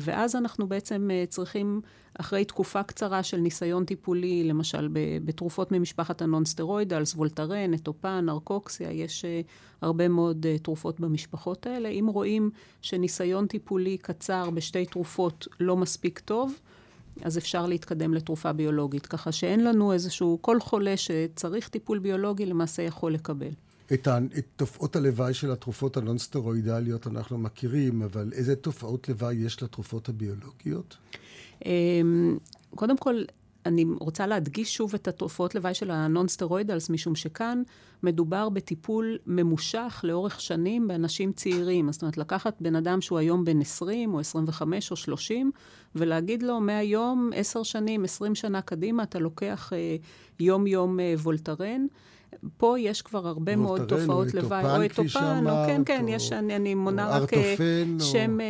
ואז 0.00 0.36
אנחנו 0.36 0.68
בעצם 0.68 1.08
צריכים, 1.28 1.80
אחרי 2.20 2.44
תקופה 2.44 2.82
קצרה 2.82 3.22
של 3.22 3.36
ניסיון 3.36 3.84
טיפולי, 3.84 4.44
למשל 4.44 4.88
בתרופות 5.24 5.72
ממשפחת 5.72 6.22
הנון-סטרואידלס, 6.22 7.14
וולטרן, 7.14 7.74
אטופן, 7.74 8.26
ארקוקסיה, 8.28 8.90
יש 8.90 9.24
הרבה 9.82 10.08
מאוד 10.08 10.46
תרופות 10.62 11.00
במשפחות 11.00 11.66
האלה. 11.66 11.88
אם 11.88 12.06
רואים 12.12 12.50
שניסיון 12.82 13.46
טיפולי 13.46 13.98
קצר 13.98 14.50
בשתי 14.50 14.86
תרופות 14.86 15.48
לא 15.60 15.76
מספיק 15.76 16.18
טוב, 16.18 16.58
אז 17.22 17.38
אפשר 17.38 17.66
להתקדם 17.66 18.14
לתרופה 18.14 18.52
ביולוגית. 18.52 19.06
ככה 19.06 19.32
שאין 19.32 19.64
לנו 19.64 19.92
איזשהו, 19.92 20.38
כל 20.40 20.60
חולה 20.60 20.96
שצריך 20.96 21.68
טיפול 21.68 21.98
ביולוגי 21.98 22.46
למעשה 22.46 22.82
יכול 22.82 23.14
לקבל. 23.14 23.50
את, 23.92 24.08
את 24.38 24.46
תופעות 24.56 24.96
הלוואי 24.96 25.34
של 25.34 25.50
התרופות 25.50 25.96
הנון-סטרואידליות 25.96 27.06
אנחנו 27.06 27.38
מכירים, 27.38 28.02
אבל 28.02 28.32
איזה 28.32 28.56
תופעות 28.56 29.08
לוואי 29.08 29.34
יש 29.34 29.62
לתרופות 29.62 30.08
הביולוגיות? 30.08 30.96
אמ, 31.64 32.38
קודם 32.74 32.96
כל, 32.96 33.22
אני 33.66 33.84
רוצה 34.00 34.26
להדגיש 34.26 34.74
שוב 34.74 34.94
את 34.94 35.08
התופעות 35.08 35.54
לוואי 35.54 35.74
של 35.74 35.90
הנון-סטרואידלס, 35.90 36.90
משום 36.90 37.14
שכאן 37.14 37.62
מדובר 38.02 38.48
בטיפול 38.48 39.18
ממושך 39.26 40.00
לאורך 40.04 40.40
שנים 40.40 40.88
באנשים 40.88 41.32
צעירים. 41.32 41.92
זאת 41.92 42.02
אומרת, 42.02 42.16
לקחת 42.16 42.56
בן 42.60 42.76
אדם 42.76 43.00
שהוא 43.00 43.18
היום 43.18 43.44
בן 43.44 43.60
20 43.60 44.14
או 44.14 44.20
25 44.20 44.90
או 44.90 44.96
30, 44.96 45.50
ולהגיד 45.94 46.42
לו 46.42 46.60
מהיום, 46.60 47.30
10 47.34 47.62
שנים, 47.62 48.04
20 48.04 48.34
שנה 48.34 48.62
קדימה, 48.62 49.02
אתה 49.02 49.18
לוקח 49.18 49.72
אה, 49.72 49.96
יום-יום 50.40 51.00
אה, 51.00 51.14
וולטרן. 51.18 51.86
פה 52.56 52.78
יש 52.78 53.02
כבר 53.02 53.28
הרבה 53.28 53.56
מאוד 53.56 53.84
תופעות 53.84 54.34
לוואי, 54.34 54.64
או 54.64 54.84
אטופן, 54.84 55.44
או 55.46 55.66
כן, 55.66 55.82
כן, 55.86 56.04
יש, 56.08 56.32
אני, 56.32 56.56
אני 56.56 56.74
מונה 56.74 57.08
רק 57.08 57.34
אה, 57.34 57.54
שם, 57.98 58.40
או... 58.40 58.44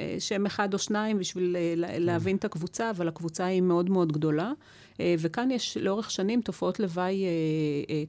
אה, 0.00 0.20
שם 0.20 0.46
אחד 0.46 0.74
או 0.74 0.78
שניים 0.78 1.18
בשביל 1.18 1.56
אה, 1.56 1.88
כן. 1.88 2.02
להבין 2.02 2.36
את 2.36 2.44
הקבוצה, 2.44 2.90
אבל 2.90 3.08
הקבוצה 3.08 3.44
היא 3.44 3.60
מאוד 3.62 3.90
מאוד 3.90 4.12
גדולה. 4.12 4.52
וכאן 5.18 5.50
יש 5.50 5.76
לאורך 5.76 6.10
שנים 6.10 6.40
תופעות 6.40 6.80
לוואי 6.80 7.24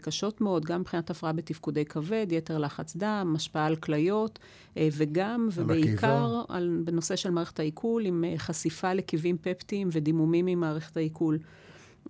קשות 0.02 0.42
מאוד, 0.42 0.66
גם 0.66 0.80
מבחינת 0.80 1.10
הפרעה 1.10 1.34
בתפקודי 1.34 1.86
כבד, 1.86 2.28
יתר 2.30 2.58
לחץ 2.58 2.96
דם, 2.96 3.34
השפעה 3.36 3.66
על 3.66 3.76
כליות, 3.76 4.40
וגם, 4.78 5.50
ובעיקר, 5.54 6.42
על, 6.48 6.82
בנושא 6.84 7.16
של 7.16 7.30
מערכת 7.30 7.60
העיכול, 7.60 8.06
עם 8.06 8.24
חשיפה 8.38 8.94
לקיבים 8.94 9.38
פפטיים 9.42 9.90
ודימומים 9.92 10.46
ממערכת 10.46 10.98
העיכול. 10.98 11.38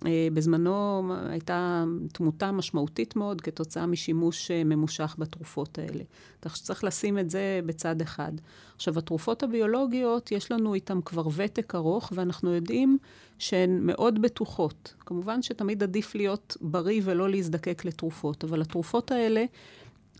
אה, 0.05 0.27
בזמנו 0.33 1.13
הייתה 1.29 1.83
תמותה 2.13 2.51
משמעותית 2.51 3.15
מאוד 3.15 3.41
כתוצאה 3.41 3.85
משימוש 3.85 4.51
אה, 4.51 4.63
ממושך 4.63 5.15
בתרופות 5.19 5.79
האלה. 5.79 6.03
כך 6.41 6.55
שצריך 6.57 6.83
לשים 6.83 7.19
את 7.19 7.29
זה 7.29 7.59
בצד 7.65 8.01
אחד. 8.01 8.31
עכשיו, 8.75 8.99
התרופות 8.99 9.43
הביולוגיות, 9.43 10.31
יש 10.31 10.51
לנו 10.51 10.73
איתן 10.73 11.01
כבר 11.05 11.27
ותק 11.35 11.75
ארוך, 11.75 12.11
ואנחנו 12.15 12.53
יודעים 12.53 12.97
שהן 13.39 13.79
מאוד 13.81 14.21
בטוחות. 14.21 14.93
כמובן 14.99 15.41
שתמיד 15.41 15.83
עדיף 15.83 16.15
להיות 16.15 16.57
בריא 16.61 17.01
ולא 17.03 17.29
להזדקק 17.29 17.85
לתרופות, 17.85 18.43
אבל 18.43 18.61
התרופות 18.61 19.11
האלה... 19.11 19.45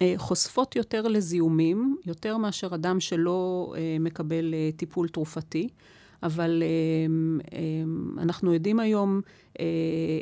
אה, 0.02 0.14
חושפות 0.18 0.76
יותר 0.76 1.08
לזיהומים, 1.08 1.98
יותר 2.06 2.38
מאשר 2.38 2.76
אדם 2.76 3.00
שלא 3.00 3.74
מקבל 4.00 4.54
טיפול 4.78 5.08
תרופתי. 5.08 5.70
אבל 6.24 6.64
אנחנו 8.18 8.54
יודעים 8.54 8.80
היום 8.80 9.22
אה, 9.60 9.66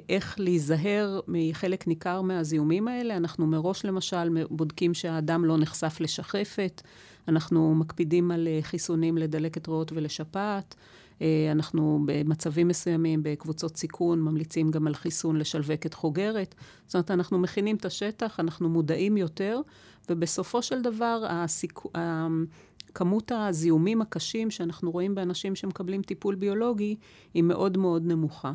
איך 0.09 0.35
להיזהר 0.39 1.19
מחלק 1.27 1.87
ניכר 1.87 2.21
מהזיהומים 2.21 2.87
האלה. 2.87 3.17
אנחנו 3.17 3.47
מראש, 3.47 3.85
למשל, 3.85 4.45
בודקים 4.49 4.93
שהאדם 4.93 5.45
לא 5.45 5.57
נחשף 5.57 5.97
לשחפת, 5.99 6.81
אנחנו 7.27 7.75
מקפידים 7.75 8.31
על 8.31 8.47
אה, 8.47 8.59
חיסונים 8.61 9.17
לדלקת 9.17 9.67
ריאות 9.67 9.91
ולשפעת. 9.91 10.75
אה, 11.21 11.49
אנחנו 11.51 11.99
במצבים 12.05 12.67
מסוימים, 12.67 13.19
בקבוצות 13.23 13.77
סיכון, 13.77 14.21
ממליצים 14.21 14.71
גם 14.71 14.87
על 14.87 14.95
חיסון 14.95 15.37
לשלווקת 15.37 15.93
חוגרת. 15.93 16.55
זאת 16.87 16.95
אומרת, 16.95 17.11
אנחנו 17.11 17.39
מכינים 17.39 17.75
את 17.75 17.85
השטח, 17.85 18.39
אנחנו 18.39 18.69
מודעים 18.69 19.17
יותר, 19.17 19.61
ובסופו 20.09 20.61
של 20.61 20.81
דבר, 20.81 21.25
הסיכ... 21.29 21.79
כמות 22.93 23.31
הזיהומים 23.35 24.01
הקשים 24.01 24.51
שאנחנו 24.51 24.91
רואים 24.91 25.15
באנשים 25.15 25.55
שמקבלים 25.55 26.01
טיפול 26.01 26.35
ביולוגי 26.35 26.95
היא 27.33 27.43
מאוד 27.43 27.77
מאוד 27.77 28.05
נמוכה. 28.05 28.51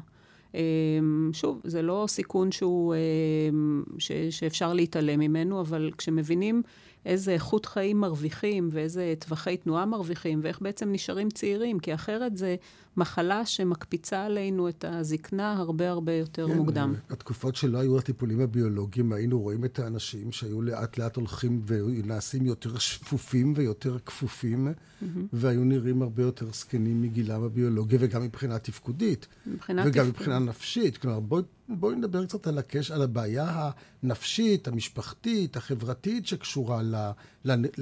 אמ, 0.54 1.30
שוב, 1.32 1.60
זה 1.64 1.82
לא 1.82 2.04
סיכון 2.08 2.52
שהוא, 2.52 2.94
אמ, 2.94 3.82
ש, 3.98 4.12
שאפשר 4.30 4.72
להתעלם 4.72 5.20
ממנו, 5.20 5.60
אבל 5.60 5.90
כשמבינים 5.98 6.62
איזה 7.06 7.32
איכות 7.32 7.66
חיים 7.66 8.00
מרוויחים 8.00 8.68
ואיזה 8.72 9.14
טווחי 9.18 9.56
תנועה 9.56 9.86
מרוויחים 9.86 10.40
ואיך 10.42 10.62
בעצם 10.62 10.92
נשארים 10.92 11.30
צעירים, 11.30 11.78
כי 11.78 11.94
אחרת 11.94 12.36
זה 12.36 12.56
מחלה 12.98 13.46
שמקפיצה 13.46 14.24
עלינו 14.24 14.68
את 14.68 14.84
הזקנה 14.88 15.52
הרבה 15.52 15.90
הרבה 15.90 16.12
יותר 16.12 16.48
כן, 16.48 16.56
מוקדם. 16.56 16.94
התקופות 17.10 17.56
שלא 17.56 17.78
היו 17.78 17.98
הטיפולים 17.98 18.40
הביולוגיים, 18.40 19.12
היינו 19.12 19.40
רואים 19.40 19.64
את 19.64 19.78
האנשים 19.78 20.32
שהיו 20.32 20.62
לאט 20.62 20.98
לאט 20.98 21.16
הולכים 21.16 21.62
ונעשים 21.66 22.46
יותר 22.46 22.78
שפופים 22.78 23.52
ויותר 23.56 23.98
כפופים, 24.06 24.68
mm-hmm. 24.68 25.04
והיו 25.32 25.64
נראים 25.64 26.02
הרבה 26.02 26.22
יותר 26.22 26.46
זקנים 26.52 27.02
מגילם 27.02 27.42
הביולוגי, 27.42 27.96
וגם 28.00 28.22
מבחינה 28.22 28.58
תפקודית. 28.58 29.26
מבחינה 29.46 29.82
וגם 29.82 29.92
תפקוד. 29.92 30.08
מבחינה 30.08 30.38
נפשית. 30.38 30.96
כלומר, 30.96 31.20
בואי 31.20 31.42
בוא 31.68 31.92
נדבר 31.92 32.26
קצת 32.26 32.46
על 32.46 32.58
הקש, 32.58 32.90
על 32.90 33.02
הבעיה 33.02 33.70
הנפשית, 34.02 34.68
המשפחתית, 34.68 35.56
החברתית, 35.56 36.26
שקשורה 36.26 36.82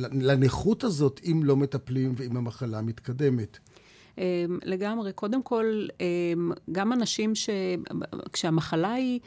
לנכות 0.02 0.84
הזאת, 0.84 1.20
אם 1.24 1.40
לא 1.44 1.56
מטפלים 1.56 2.14
ואם 2.16 2.36
המחלה 2.36 2.82
מתקדמת. 2.82 3.58
אמ, 4.18 4.24
לגמרי. 4.64 5.12
קודם 5.12 5.42
כל, 5.42 5.86
אמ, 6.00 6.52
גם 6.72 6.92
אנשים 6.92 7.34
ש... 7.34 7.50
כשהמחלה 8.32 8.92
היא 8.92 9.20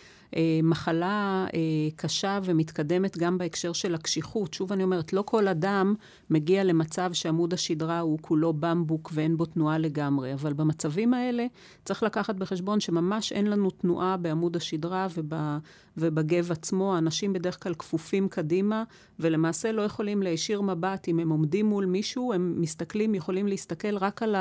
מחלה 0.63 1.45
אה, 1.53 1.59
קשה 1.95 2.39
ומתקדמת 2.43 3.17
גם 3.17 3.37
בהקשר 3.37 3.73
של 3.73 3.95
הקשיחות. 3.95 4.53
שוב 4.53 4.71
אני 4.71 4.83
אומרת, 4.83 5.13
לא 5.13 5.21
כל 5.21 5.47
אדם 5.47 5.95
מגיע 6.29 6.63
למצב 6.63 7.13
שעמוד 7.13 7.53
השדרה 7.53 7.99
הוא 7.99 8.19
כולו 8.21 8.53
במבוק 8.53 9.11
ואין 9.13 9.37
בו 9.37 9.45
תנועה 9.45 9.77
לגמרי, 9.77 10.33
אבל 10.33 10.53
במצבים 10.53 11.13
האלה 11.13 11.45
צריך 11.85 12.03
לקחת 12.03 12.35
בחשבון 12.35 12.79
שממש 12.79 13.31
אין 13.31 13.47
לנו 13.47 13.69
תנועה 13.69 14.17
בעמוד 14.17 14.55
השדרה 14.55 15.07
וב, 15.17 15.33
ובגב 15.97 16.51
עצמו. 16.51 16.95
האנשים 16.95 17.33
בדרך 17.33 17.63
כלל 17.63 17.73
כפופים 17.73 18.27
קדימה, 18.27 18.83
ולמעשה 19.19 19.71
לא 19.71 19.81
יכולים 19.81 20.23
להישיר 20.23 20.61
מבט. 20.61 21.07
אם 21.07 21.19
הם 21.19 21.29
עומדים 21.29 21.65
מול 21.65 21.85
מישהו, 21.85 22.33
הם 22.33 22.61
מסתכלים, 22.61 23.15
יכולים 23.15 23.47
להסתכל 23.47 23.97
רק 23.97 24.23
על 24.23 24.35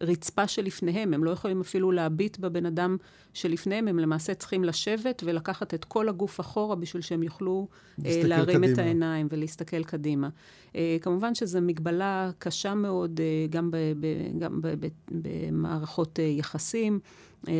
הרצפה 0.00 0.48
שלפניהם. 0.48 1.14
הם 1.14 1.24
לא 1.24 1.30
יכולים 1.30 1.60
אפילו 1.60 1.92
להביט 1.92 2.38
בבן 2.38 2.66
אדם 2.66 2.96
שלפניהם, 3.34 3.88
הם 3.88 3.98
למעשה 3.98 4.34
צריכים 4.34 4.64
לשבת 4.64 5.22
ולקחת 5.26 5.74
את 5.74 5.84
כל 5.84 6.08
הגוף 6.08 6.40
אחורה 6.40 6.76
בשביל 6.76 7.02
שהם 7.02 7.22
יוכלו 7.22 7.68
אה, 8.06 8.20
להרים 8.24 8.58
קדימה. 8.58 8.72
את 8.72 8.78
העיניים 8.78 9.28
ולהסתכל 9.30 9.84
קדימה. 9.84 10.28
אה, 10.76 10.96
כמובן 11.00 11.34
שזו 11.34 11.60
מגבלה 11.60 12.30
קשה 12.38 12.74
מאוד 12.74 13.20
אה, 13.20 13.46
גם, 13.50 13.70
ב, 13.70 13.76
ב, 13.76 14.06
גם 14.38 14.60
ב, 14.62 14.68
ב, 14.80 14.86
במערכות 15.10 16.18
יחסים, 16.18 16.98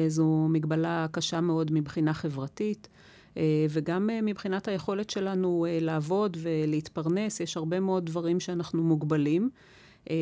זו 0.08 0.46
מגבלה 0.50 1.06
קשה 1.10 1.40
מאוד 1.40 1.72
מבחינה 1.72 2.14
חברתית. 2.14 2.88
וגם 3.70 4.10
מבחינת 4.22 4.68
היכולת 4.68 5.10
שלנו 5.10 5.66
לעבוד 5.80 6.36
ולהתפרנס, 6.40 7.40
יש 7.40 7.56
הרבה 7.56 7.80
מאוד 7.80 8.06
דברים 8.06 8.40
שאנחנו 8.40 8.82
מוגבלים. 8.82 9.50
אה, 10.10 10.16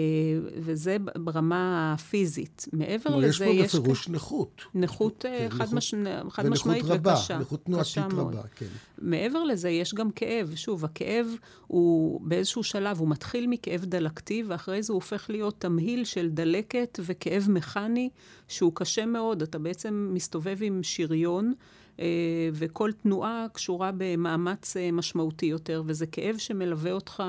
וזה 0.56 0.96
ברמה 1.16 1.94
הפיזית. 1.94 2.68
מעבר 2.72 3.16
לזה, 3.16 3.46
יש... 3.46 3.64
יש 3.64 3.72
פה 3.72 3.78
בפירוש 3.78 4.08
נכות. 4.08 4.62
נכות 4.74 5.24
אה, 5.28 5.38
כן, 5.38 5.48
חד, 5.50 5.64
נכות, 5.64 5.74
מש... 5.74 5.94
חד 6.30 6.48
משמעית 6.48 6.84
רבה, 6.84 7.12
וקשה. 7.12 7.38
נכות 7.38 7.64
תנועתית 7.64 8.12
רבה, 8.12 8.42
כן. 8.56 8.66
מעבר 8.98 9.44
לזה, 9.44 9.70
יש 9.70 9.94
גם 9.94 10.10
כאב. 10.10 10.52
שוב, 10.54 10.84
הכאב 10.84 11.26
הוא 11.66 12.20
באיזשהו 12.20 12.62
שלב, 12.62 12.98
הוא 12.98 13.08
מתחיל 13.08 13.46
מכאב 13.46 13.84
דלקתי, 13.84 14.42
ואחרי 14.46 14.82
זה 14.82 14.92
הוא 14.92 14.96
הופך 14.96 15.30
להיות 15.30 15.60
תמהיל 15.60 16.04
של 16.04 16.30
דלקת 16.30 17.00
וכאב 17.02 17.46
מכני, 17.50 18.10
שהוא 18.48 18.72
קשה 18.74 19.06
מאוד. 19.06 19.42
אתה 19.42 19.58
בעצם 19.58 20.10
מסתובב 20.12 20.58
עם 20.60 20.80
שריון. 20.82 21.52
אה, 22.00 22.06
וכל 22.52 22.92
תנועה 22.92 23.46
קשורה 23.52 23.90
במאמץ 23.96 24.76
משמעותי 24.92 25.46
יותר, 25.46 25.82
וזה 25.86 26.06
כאב 26.06 26.36
שמלווה 26.38 26.92
אותך 26.92 27.22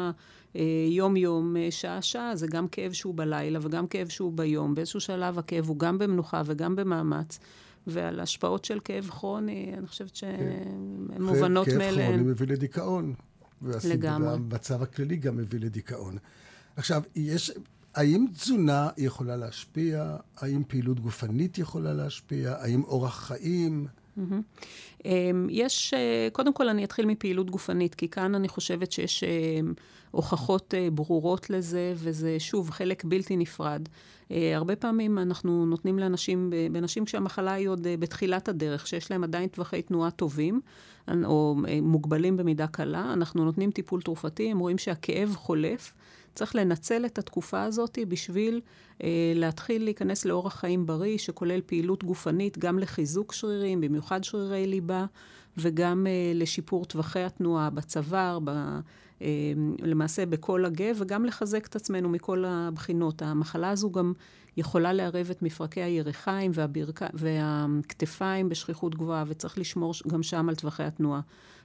יום-יום, 0.90 1.58
אה, 1.58 1.68
שעה-שעה, 1.72 2.36
זה 2.36 2.48
גם 2.48 2.68
כאב 2.68 2.92
שהוא 2.92 3.16
בלילה 3.16 3.60
וגם 3.62 3.88
כאב 3.88 4.08
שהוא 4.08 4.34
ביום. 4.34 4.76
באיזשהו 4.76 5.00
שלב 5.00 5.40
הכאב 5.40 5.68
הוא 5.68 5.80
גם 5.80 5.98
במנוחה 5.98 6.42
וגם 6.46 6.76
במאמץ. 6.76 7.40
ועל 7.88 8.20
השפעות 8.20 8.66
של 8.66 8.80
כאב 8.84 9.10
כרוני, 9.10 9.74
אני 9.78 9.88
חושבת 9.88 10.16
שהן 10.16 10.38
כן. 10.38 11.24
מובנות 11.24 11.68
מאליהן. 11.68 11.96
כאב 11.96 12.06
כרוני 12.06 12.32
מביא 12.32 12.48
לדיכאון. 12.48 13.14
לגמרי. 13.62 14.28
והמצב 14.28 14.82
הכללי 14.82 15.18
גם 15.18 15.38
מביא 15.38 15.60
לדיכאון. 15.60 16.18
עכשיו, 16.76 17.04
יש, 17.16 17.52
האם 17.96 18.26
תזונה 18.34 18.90
יכולה 18.98 19.36
להשפיע? 19.36 20.16
האם 20.38 20.64
פעילות 20.68 21.00
גופנית 21.00 21.58
יכולה 21.58 21.94
להשפיע? 21.94 22.56
האם 22.60 22.84
אורח 22.84 23.28
חיים? 23.28 23.88
Mm-hmm. 24.18 25.08
יש, 25.50 25.94
אה, 25.94 26.28
קודם 26.32 26.54
כל 26.54 26.70
אני 26.70 26.84
אתחיל 26.84 27.06
מפעילות 27.06 27.50
גופנית, 27.50 27.96
כי 27.96 28.10
כאן 28.10 28.36
אני 28.36 28.48
חושבת 28.48 28.92
שיש 28.92 29.24
אמ, 29.24 29.74
הוכחות 30.12 30.74
אה, 30.74 30.88
ברורות 30.92 31.50
לזה, 31.50 31.94
וזה 31.96 32.40
שוב 32.40 32.70
חלק 32.70 33.06
בלתי 33.06 33.38
נפרד. 33.38 33.90
אה, 34.32 34.56
הרבה 34.56 34.76
פעמים 34.76 35.18
אנחנו 35.18 35.66
נותנים 35.66 36.00
לאנשים, 36.00 36.54
באנשים 36.72 37.06
כשהמחלה 37.06 37.54
היא 37.54 37.68
עוד 37.68 37.88
בתחילת 38.00 38.48
הדרך, 38.48 38.88
שיש 38.88 39.12
להם 39.12 39.24
עדיין 39.24 39.48
טווחי 39.48 39.82
תנועה 39.82 40.12
טובים, 40.12 40.62
או 41.24 41.56
מוגבלים 41.82 42.38
במידה 42.38 42.68
קלה, 42.68 43.14
אנחנו 43.14 43.46
נותנים 43.46 43.72
טיפול 43.72 44.02
תרופתי, 44.02 44.52
הם 44.52 44.60
רואים 44.60 44.78
שהכאב 44.78 45.36
חולף. 45.36 45.94
צריך 46.36 46.56
לנצל 46.56 47.06
את 47.06 47.18
התקופה 47.18 47.64
הזאת 47.64 48.00
בשביל 48.08 48.62
אה, 49.04 49.34
להתחיל 49.36 49.84
להיכנס 49.84 50.26
לאורח 50.26 50.56
חיים 50.56 50.86
בריא, 50.86 51.18
שכולל 51.18 51.62
פעילות 51.66 52.04
גופנית, 52.04 52.58
גם 52.58 52.80
לחיזוק 52.80 53.34
שרירים, 53.34 53.82
במיוחד 53.82 54.24
שרירי 54.24 54.68
ליבה, 54.68 55.06
וגם 55.58 56.08
אה, 56.08 56.32
לשיפור 56.36 56.86
טווחי 56.86 57.24
התנועה 57.24 57.70
בצוואר, 57.70 58.40
ב, 58.44 58.50
אה, 59.22 59.28
למעשה 59.82 60.26
בכל 60.26 60.66
הגב, 60.66 60.96
וגם 61.00 61.26
לחזק 61.26 61.66
את 61.66 61.76
עצמנו 61.76 62.10
מכל 62.10 62.46
הבחינות. 62.48 63.22
המחלה 63.22 63.70
הזו 63.70 63.92
גם 63.92 64.14
יכולה 64.58 64.94
לערב 64.94 65.28
את 65.32 65.42
מפרקי 65.42 65.82
הירכיים 65.82 66.52
והברכ... 66.54 67.04
והכתפיים 67.14 68.50
בשכיחות 68.50 68.96
גבוהה, 68.96 69.24
וצריך 69.28 69.58
לשמור 69.58 69.94
גם 70.08 70.24
שם 70.24 70.50
על 70.50 70.56
טווחי 70.56 70.84
התנועה. 70.84 71.22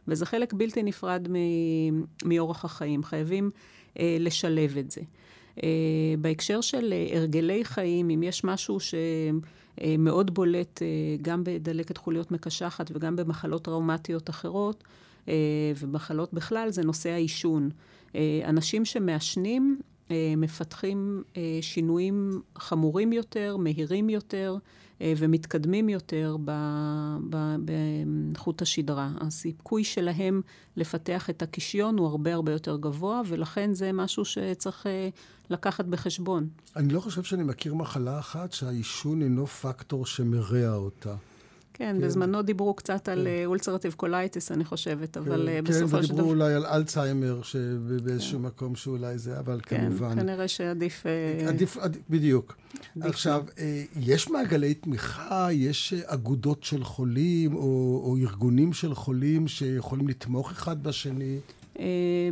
וזה 0.09 0.27
חלק 0.27 0.53
בלתי 0.53 0.83
נפרד 0.83 1.29
מ... 1.31 1.35
מאורח 2.25 2.65
החיים. 2.65 3.03
חייבים 3.03 3.51
לשלב 3.99 4.79
את 4.79 4.91
זה. 4.91 5.01
אה, 5.63 5.69
בהקשר 6.19 6.61
של 6.61 6.93
אה, 6.93 7.19
הרגלי 7.19 7.65
חיים, 7.65 8.11
אם 8.11 8.23
יש 8.23 8.45
משהו 8.45 8.79
שמאוד 8.81 10.35
בולט 10.35 10.83
גם 11.23 11.45
בדלקת 11.45 11.97
חוליות 11.97 12.31
מקשחת 12.31 12.91
וגם 12.95 13.17
במחלות 13.17 13.65
טראומטיות 13.65 14.31
אחרות, 14.31 14.85
ומחלות 15.77 16.35
בכלל, 16.35 16.71
זה 16.71 16.83
נושא 16.83 17.11
העישון. 17.11 17.71
אנשים 18.45 18.85
שמעשנים 18.85 19.81
מפתחים 20.37 21.23
שינויים 21.61 22.43
חמורים 22.59 23.13
יותר, 23.13 23.57
מהירים 23.57 24.11
יותר, 24.11 24.57
אה, 24.57 24.69
ומתקדמים 25.03 25.89
יותר 25.89 26.37
בחוט 28.33 28.63
השדרה. 28.63 29.11
הסיכוי 29.21 29.85
שלהם 29.85 30.41
לפתח 30.77 31.31
את 31.31 31.43
הקישיון 31.43 31.99
הוא 31.99 32.07
הרבה 32.07 32.35
הרבה 32.35 32.53
יותר 32.53 32.77
גבוה, 32.77 33.23
ולכן 33.27 33.75
זה 33.75 33.93
משהו 33.93 34.25
שצריך 34.25 34.87
אה, 34.87 35.09
לקחת 35.51 35.85
בחשבון. 35.85 36.49
אני 36.77 36.93
לא 36.93 37.01
חושב 37.01 37.23
שאני 37.23 37.43
מכיר 37.43 37.75
מחלה 37.75 38.19
אחת 38.19 38.53
שהעישון 38.53 39.23
אינו 39.23 39.47
פקטור 39.47 40.07
שמרע 40.07 40.75
אותה. 40.75 41.15
כן, 41.81 41.97
כן, 42.01 42.07
בזמנו 42.07 42.43
דיברו 42.43 42.75
קצת 42.75 43.07
כן. 43.07 43.13
על 43.13 43.27
ulcerative 43.47 43.93
colitis, 43.93 44.53
אני 44.53 44.65
חושבת, 44.65 45.17
אבל 45.17 45.49
כן, 45.49 45.65
בסופו 45.65 45.89
של 45.89 45.89
דבר... 45.89 46.01
כן, 46.01 46.13
ודיברו 46.13 46.31
אולי 46.31 46.55
על 46.55 46.67
אלצהיימר, 46.67 47.43
שבאיזשהו 47.43 48.39
כן. 48.39 48.45
מקום 48.45 48.77
שאולי 48.77 49.19
זה, 49.19 49.39
אבל 49.39 49.61
כן, 49.63 49.81
כמובן... 49.81 50.15
כן, 50.15 50.21
כנראה 50.21 50.49
שעדיף... 50.49 51.05
עדיף, 51.49 51.77
עדיף 51.77 52.03
בדיוק. 52.11 52.57
עדיף 52.97 53.11
עכשיו. 53.11 53.45
יש 54.01 54.31
מעגלי 54.31 54.75
תמיכה, 54.75 55.49
יש 55.53 55.95
אגודות 56.07 56.65
של 56.65 56.85
חולים, 56.85 57.55
או, 57.55 58.03
או 58.05 58.17
ארגונים 58.17 58.73
של 58.73 58.95
חולים 58.95 59.49
שיכולים 59.49 60.09
לתמוך 60.09 60.51
אחד 60.51 60.83
בשני? 60.83 61.39
Uh, 61.75 61.81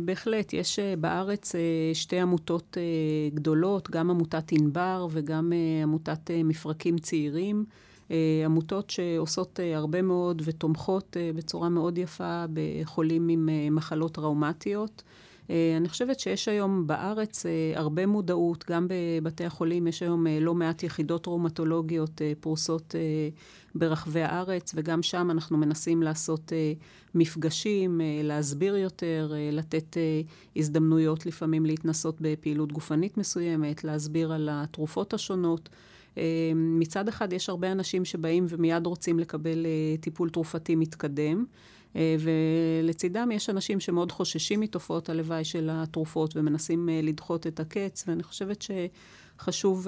בהחלט, 0.05 0.53
יש 0.53 0.79
uh, 0.79 0.99
בארץ 0.99 1.55
uh, 1.55 1.57
שתי 1.93 2.19
עמותות 2.19 2.77
גדולות, 3.33 3.89
גם 3.91 4.09
עמותת 4.09 4.51
ענבר 4.51 5.07
וגם 5.11 5.53
עמותת 5.83 6.31
מפרקים 6.43 6.97
צעירים. 6.97 7.65
אה, 8.11 8.41
עמותות 8.45 8.89
שעושות 8.89 9.59
אה, 9.59 9.77
הרבה 9.77 10.01
מאוד 10.01 10.41
ותומכות 10.45 11.17
אה, 11.19 11.31
בצורה 11.35 11.69
מאוד 11.69 11.97
יפה 11.97 12.45
בחולים 12.53 13.29
עם 13.29 13.49
מחלות 13.71 14.13
טראומטיות. 14.13 15.03
אני 15.77 15.89
חושבת 15.89 16.19
שיש 16.19 16.47
היום 16.47 16.87
בארץ 16.87 17.45
הרבה 17.75 18.05
מודעות, 18.05 18.65
גם 18.69 18.87
בבתי 18.89 19.45
החולים 19.45 19.87
יש 19.87 20.03
היום 20.03 20.27
לא 20.41 20.53
מעט 20.53 20.83
יחידות 20.83 21.23
טראומטולוגיות 21.23 22.21
פרוסות 22.39 22.95
ברחבי 23.75 24.21
הארץ, 24.21 24.71
וגם 24.75 25.03
שם 25.03 25.31
אנחנו 25.31 25.57
מנסים 25.57 26.03
לעשות 26.03 26.53
מפגשים, 27.15 28.01
להסביר 28.23 28.75
יותר, 28.75 29.33
לתת 29.51 29.97
הזדמנויות 30.55 31.25
לפעמים 31.25 31.65
להתנסות 31.65 32.17
בפעילות 32.21 32.71
גופנית 32.71 33.17
מסוימת, 33.17 33.83
להסביר 33.83 34.33
על 34.33 34.49
התרופות 34.51 35.13
השונות. 35.13 35.69
אה, 36.19 36.51
מצד 36.55 37.07
אחד 37.07 37.33
יש 37.33 37.49
הרבה 37.49 37.71
אנשים 37.71 38.05
שבאים 38.05 38.45
ומיד 38.49 38.85
רוצים 38.85 39.19
לקבל 39.19 39.65
אה, 39.65 39.97
טיפול 39.99 40.29
תרופתי 40.29 40.75
מתקדם. 40.75 41.45
אה, 41.95 42.15
ולצידם 42.19 43.29
יש 43.31 43.49
אנשים 43.49 43.79
שמאוד 43.79 44.11
חוששים 44.11 44.59
מתופעות 44.59 45.09
הלוואי 45.09 45.43
של 45.43 45.69
התרופות 45.71 46.37
ומנסים 46.37 46.89
לדחות 47.03 47.47
את 47.47 47.59
הקץ, 47.59 48.03
ואני 48.07 48.23
חושבת 48.23 48.63
חשוב 49.39 49.87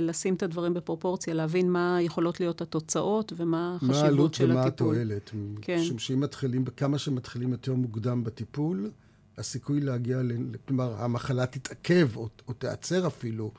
לשים 0.00 0.34
את 0.34 0.42
הדברים 0.42 0.74
בפרופורציה, 0.74 1.34
להבין 1.34 1.70
מה 1.70 1.98
יכולות 2.00 2.40
להיות 2.40 2.60
התוצאות 2.60 3.32
ומה 3.36 3.76
החשיבות 3.76 4.34
של 4.34 4.50
הטיפול. 4.50 4.56
מה 4.56 4.62
העלות 4.62 4.80
ומה 4.86 4.96
התועלת. 5.04 5.30
כן. 5.62 5.78
משום 5.80 5.98
שאם 5.98 6.20
מתחילים, 6.20 6.64
כמה 6.64 6.98
שמתחילים 6.98 7.52
יותר 7.52 7.74
מוקדם 7.74 8.24
בטיפול, 8.24 8.90
הסיכוי 9.38 9.80
להגיע, 9.80 10.20
כלומר, 10.68 10.94
המחלה 10.98 11.46
תתעכב 11.46 12.16
או, 12.16 12.28
או 12.48 12.52
תיעצר 12.52 13.06
אפילו, 13.06 13.50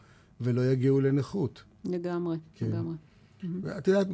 ולא 0.41 0.71
יגיעו 0.71 1.01
לנכות. 1.01 1.63
לגמרי, 1.87 2.37
כן. 2.55 2.65
לגמרי. 2.65 2.95
את 3.77 3.87
יודעת, 3.87 4.07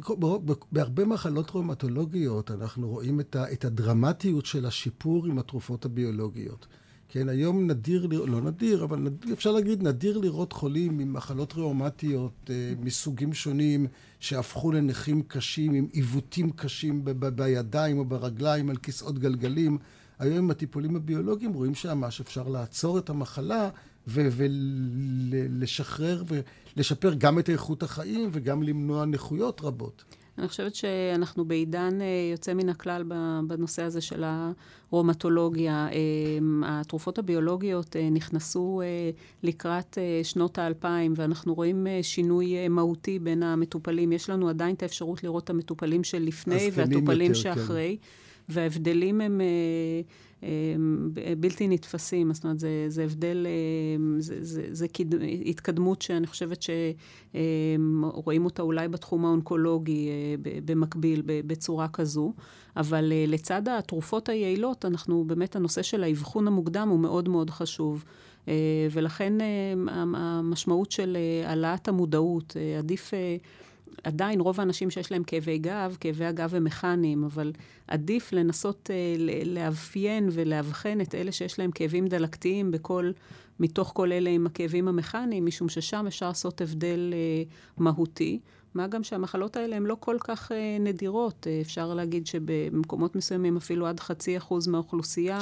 בהרבה 0.72 1.04
מחלות 1.04 1.50
ראומטולוגיות 1.50 2.50
אנחנו 2.50 2.88
רואים 2.88 3.20
את, 3.20 3.36
ה, 3.36 3.52
את 3.52 3.64
הדרמטיות 3.64 4.46
של 4.46 4.66
השיפור 4.66 5.26
עם 5.26 5.38
התרופות 5.38 5.84
הביולוגיות. 5.84 6.66
כן, 7.08 7.28
היום 7.28 7.70
נדיר, 7.70 8.06
לא 8.06 8.40
נדיר, 8.40 8.84
אבל 8.84 8.98
נדיר, 8.98 9.32
אפשר 9.32 9.52
להגיד 9.52 9.82
נדיר 9.82 10.18
לראות 10.18 10.52
חולים 10.52 10.98
עם 10.98 11.12
מחלות 11.12 11.54
ראומטיות 11.54 12.50
אה, 12.50 12.72
מסוגים 12.80 13.32
שונים, 13.32 13.86
שהפכו 14.20 14.72
לנכים 14.72 15.22
קשים, 15.22 15.74
עם 15.74 15.86
עיוותים 15.92 16.50
קשים 16.50 17.04
ב- 17.04 17.10
ב- 17.10 17.26
בידיים 17.26 17.98
או 17.98 18.04
ברגליים, 18.04 18.70
על 18.70 18.76
כיסאות 18.76 19.18
גלגלים. 19.18 19.78
היום 20.18 20.38
עם 20.38 20.50
הטיפולים 20.50 20.96
הביולוגיים 20.96 21.52
רואים 21.52 21.74
שממש 21.74 22.20
אפשר 22.20 22.48
לעצור 22.48 22.98
את 22.98 23.10
המחלה 23.10 23.70
ולשחרר 25.46 26.22
ולשפר 26.76 27.14
גם 27.14 27.38
את 27.38 27.50
איכות 27.50 27.82
החיים 27.82 28.30
וגם 28.32 28.62
למנוע 28.62 29.04
נכויות 29.04 29.60
רבות. 29.60 30.04
אני 30.38 30.48
חושבת 30.48 30.74
שאנחנו 30.74 31.44
בעידן 31.44 32.00
אה, 32.00 32.06
יוצא 32.32 32.54
מן 32.54 32.68
הכלל 32.68 33.02
בנושא 33.46 33.82
הזה 33.82 34.00
של 34.00 34.24
הרומטולוגיה. 34.90 35.88
אה, 35.92 35.98
התרופות 36.64 37.18
הביולוגיות 37.18 37.96
אה, 37.96 38.10
נכנסו 38.10 38.82
לקראת 39.42 39.98
שנות 40.22 40.58
האלפיים, 40.58 41.14
ואנחנו 41.16 41.54
רואים 41.54 41.86
שינוי 42.02 42.68
מהותי 42.68 43.18
בין 43.18 43.42
המטופלים. 43.42 44.12
יש 44.12 44.30
לנו 44.30 44.48
עדיין 44.48 44.74
את 44.74 44.82
האפשרות 44.82 45.24
לראות 45.24 45.44
את 45.44 45.50
המטופלים 45.50 46.04
של 46.04 46.22
לפני 46.22 46.70
והטופלים 46.72 47.32
יותר, 47.32 47.42
כן. 47.42 47.54
שאחרי. 47.54 47.96
כן. 48.00 48.06
וההבדלים 48.48 49.20
הם 49.20 49.40
אה, 49.40 50.46
אה, 51.22 51.34
בלתי 51.34 51.68
נתפסים. 51.68 52.34
זאת 52.34 52.44
אומרת, 52.44 52.58
זה, 52.58 52.86
זה 52.88 53.04
הבדל, 53.04 53.46
אה, 53.46 53.52
זה, 54.18 54.44
זה, 54.44 54.66
זה 54.70 54.88
קיד, 54.88 55.14
התקדמות 55.46 56.02
שאני 56.02 56.26
חושבת 56.26 56.64
שרואים 57.32 58.44
אותה 58.44 58.62
אולי 58.62 58.88
בתחום 58.88 59.24
האונקולוגי 59.24 60.08
במקביל, 60.64 61.22
בצורה 61.26 61.88
כזו. 61.88 62.32
אבל 62.76 63.12
לצד 63.26 63.68
התרופות 63.68 64.28
היעילות, 64.28 64.84
אנחנו 64.84 65.24
באמת, 65.24 65.56
הנושא 65.56 65.82
של 65.82 66.04
האבחון 66.04 66.46
המוקדם 66.46 66.88
הוא 66.88 66.98
מאוד 66.98 67.28
מאוד 67.28 67.50
חשוב. 67.50 68.04
ולכן 68.90 69.32
המשמעות 70.14 70.90
של 70.90 71.16
העלאת 71.44 71.88
המודעות, 71.88 72.56
עדיף... 72.78 73.12
עדיין 74.04 74.40
רוב 74.40 74.60
האנשים 74.60 74.90
שיש 74.90 75.12
להם 75.12 75.24
כאבי 75.24 75.58
גב, 75.58 75.96
כאבי 76.00 76.24
הגב 76.24 76.54
הם 76.54 76.64
מכניים, 76.64 77.24
אבל 77.24 77.52
עדיף 77.88 78.32
לנסות 78.32 78.90
uh, 78.90 79.20
לאפיין 79.44 80.28
ולאבחן 80.32 81.00
את 81.00 81.14
אלה 81.14 81.32
שיש 81.32 81.58
להם 81.58 81.70
כאבים 81.70 82.06
דלקתיים 82.06 82.70
בכל, 82.70 83.12
מתוך 83.60 83.92
כל 83.94 84.12
אלה 84.12 84.30
עם 84.30 84.46
הכאבים 84.46 84.88
המכניים, 84.88 85.46
משום 85.46 85.68
ששם 85.68 86.04
אפשר 86.06 86.28
לעשות 86.28 86.60
הבדל 86.60 87.12
uh, 87.12 87.82
מהותי. 87.82 88.40
מה 88.74 88.86
גם 88.86 89.04
שהמחלות 89.04 89.56
האלה 89.56 89.76
הן 89.76 89.82
לא 89.82 89.96
כל 90.00 90.16
כך 90.20 90.50
uh, 90.50 90.54
נדירות. 90.80 91.46
Uh, 91.46 91.64
אפשר 91.66 91.94
להגיד 91.94 92.26
שבמקומות 92.26 93.16
מסוימים 93.16 93.56
אפילו 93.56 93.86
עד 93.86 94.00
חצי 94.00 94.36
אחוז 94.36 94.68
מהאוכלוסייה, 94.68 95.38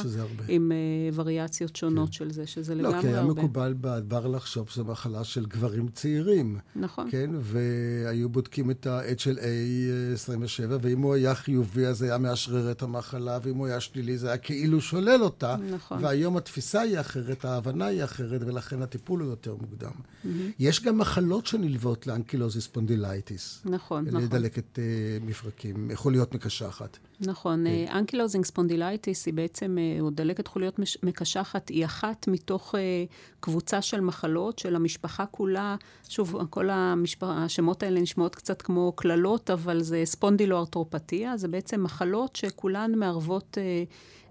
עם 0.48 0.72
uh, 0.72 1.14
וריאציות 1.14 1.76
שונות 1.76 2.08
כן. 2.08 2.12
של 2.12 2.32
זה, 2.32 2.46
שזה 2.46 2.74
לא, 2.74 2.88
לגמרי 2.88 2.96
הרבה. 2.96 3.08
לא, 3.08 3.12
כי 3.12 3.40
היה 3.40 3.44
מקובל 3.44 3.72
בעבר 3.72 4.26
לחשוב 4.26 4.68
שזו 4.68 4.84
מחלה 4.84 5.24
של 5.24 5.46
גברים 5.46 5.88
צעירים. 5.88 6.58
נכון. 6.76 7.10
כן, 7.10 7.30
והיו 7.40 8.28
בודקים 8.28 8.70
את 8.70 8.86
ה-HLA27, 8.86 10.70
ואם 10.80 11.02
הוא 11.02 11.14
היה 11.14 11.34
חיובי 11.34 11.86
אז 11.86 12.02
היה 12.02 12.18
מאשרר 12.18 12.70
את 12.70 12.82
המחלה, 12.82 13.38
ואם 13.42 13.56
הוא 13.56 13.66
היה 13.66 13.80
שלילי 13.80 14.18
זה 14.18 14.28
היה 14.28 14.38
כאילו 14.38 14.80
שולל 14.80 15.22
אותה. 15.22 15.56
נכון. 15.74 16.04
והיום 16.04 16.36
התפיסה 16.36 16.80
היא 16.80 17.00
אחרת, 17.00 17.44
ההבנה 17.44 17.86
היא 17.86 18.04
אחרת, 18.04 18.40
ולכן 18.46 18.82
הטיפול 18.82 19.20
הוא 19.20 19.30
יותר 19.30 19.54
מוקדם. 19.60 19.90
Mm-hmm. 19.90 20.28
יש 20.58 20.82
גם 20.82 20.98
מחלות 20.98 21.46
שנלוות 21.46 22.06
ל-ankylosing 22.06 22.66
spondyli. 22.66 23.21
spondylitis. 23.22 23.62
נכון, 23.64 24.04
נכון. 24.04 24.22
לדלקת 24.22 24.78
uh, 24.78 25.24
מפרקים, 25.24 25.90
יכול 25.90 26.12
להיות 26.12 26.34
מקשחת. 26.34 26.98
נכון, 27.20 27.64
ankylosing 27.92 28.44
כן. 28.44 28.48
spondylitis 28.48 29.26
היא 29.26 29.34
בעצם, 29.34 29.78
אה, 29.78 30.00
או 30.00 30.10
דלקת 30.10 30.46
חוליות 30.46 30.80
מקשחת, 31.02 31.68
היא 31.68 31.84
אחת 31.84 32.28
מתוך 32.28 32.74
uh, 32.74 32.78
קבוצה 33.40 33.82
של 33.82 34.00
מחלות 34.00 34.58
של 34.58 34.76
המשפחה 34.76 35.26
כולה. 35.26 35.76
שוב, 36.08 36.36
כל 36.50 36.70
המשפ... 36.70 37.22
השמות 37.22 37.82
האלה 37.82 38.00
נשמעות 38.00 38.34
קצת 38.34 38.62
כמו 38.62 38.92
קללות, 38.92 39.50
אבל 39.50 39.82
זה 39.82 40.02
spondyloarthropathy, 40.04 41.36
זה 41.36 41.48
בעצם 41.48 41.82
מחלות 41.82 42.36
שכולן 42.36 42.92
מערבות... 42.94 43.58
Uh, 43.58 44.21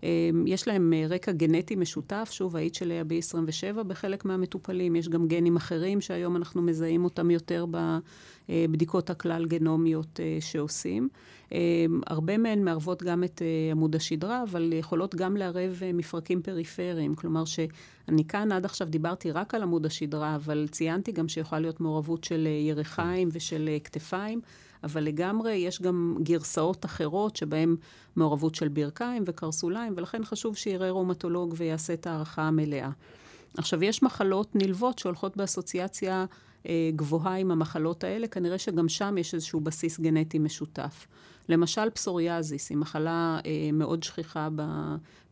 יש 0.45 0.67
להם 0.67 0.93
רקע 1.09 1.31
גנטי 1.31 1.75
משותף, 1.75 2.29
שוב, 2.31 2.55
ה-HLA-B27 2.55 3.83
בחלק 3.83 4.25
מהמטופלים, 4.25 4.95
יש 4.95 5.09
גם 5.09 5.27
גנים 5.27 5.55
אחרים 5.55 6.01
שהיום 6.01 6.35
אנחנו 6.35 6.61
מזהים 6.61 7.03
אותם 7.03 7.31
יותר 7.31 7.65
בבדיקות 8.49 9.09
הכלל 9.09 9.45
גנומיות 9.45 10.19
שעושים. 10.39 11.09
הרבה 12.07 12.37
מהן 12.37 12.63
מערבות 12.63 13.03
גם 13.03 13.23
את 13.23 13.41
עמוד 13.71 13.95
השדרה, 13.95 14.43
אבל 14.43 14.73
יכולות 14.73 15.15
גם 15.15 15.37
לערב 15.37 15.81
מפרקים 15.93 16.41
פריפריים. 16.41 17.15
כלומר 17.15 17.45
שאני 17.45 18.23
כאן 18.27 18.51
עד 18.51 18.65
עכשיו 18.65 18.87
דיברתי 18.87 19.31
רק 19.31 19.55
על 19.55 19.61
עמוד 19.63 19.85
השדרה, 19.85 20.35
אבל 20.35 20.67
ציינתי 20.71 21.11
גם 21.11 21.27
שיכולה 21.27 21.61
להיות 21.61 21.81
מעורבות 21.81 22.23
של 22.23 22.47
ירכיים 22.67 23.29
ושל 23.31 23.69
כתפיים. 23.83 24.41
אבל 24.83 25.03
לגמרי 25.03 25.53
יש 25.53 25.81
גם 25.81 26.17
גרסאות 26.23 26.85
אחרות 26.85 27.35
שבהן 27.35 27.75
מעורבות 28.15 28.55
של 28.55 28.67
ברכיים 28.67 29.23
וקרסוליים, 29.27 29.93
ולכן 29.97 30.23
חשוב 30.23 30.57
שיראה 30.57 30.89
רומטולוג 30.89 31.53
ויעשה 31.57 31.93
את 31.93 32.07
ההערכה 32.07 32.41
המלאה. 32.41 32.89
עכשיו, 33.57 33.83
יש 33.83 34.03
מחלות 34.03 34.55
נלוות 34.55 34.99
שהולכות 34.99 35.37
באסוציאציה 35.37 36.25
אה, 36.65 36.89
גבוהה 36.95 37.37
עם 37.37 37.51
המחלות 37.51 38.03
האלה, 38.03 38.27
כנראה 38.27 38.57
שגם 38.57 38.89
שם 38.89 39.15
יש 39.17 39.33
איזשהו 39.33 39.59
בסיס 39.59 39.99
גנטי 39.99 40.39
משותף. 40.39 41.07
למשל 41.49 41.89
פסוריאזיס, 41.89 42.69
היא 42.69 42.77
מחלה 42.77 43.39
אה, 43.45 43.69
מאוד 43.73 44.03
שכיחה 44.03 44.49
ב, 44.55 44.61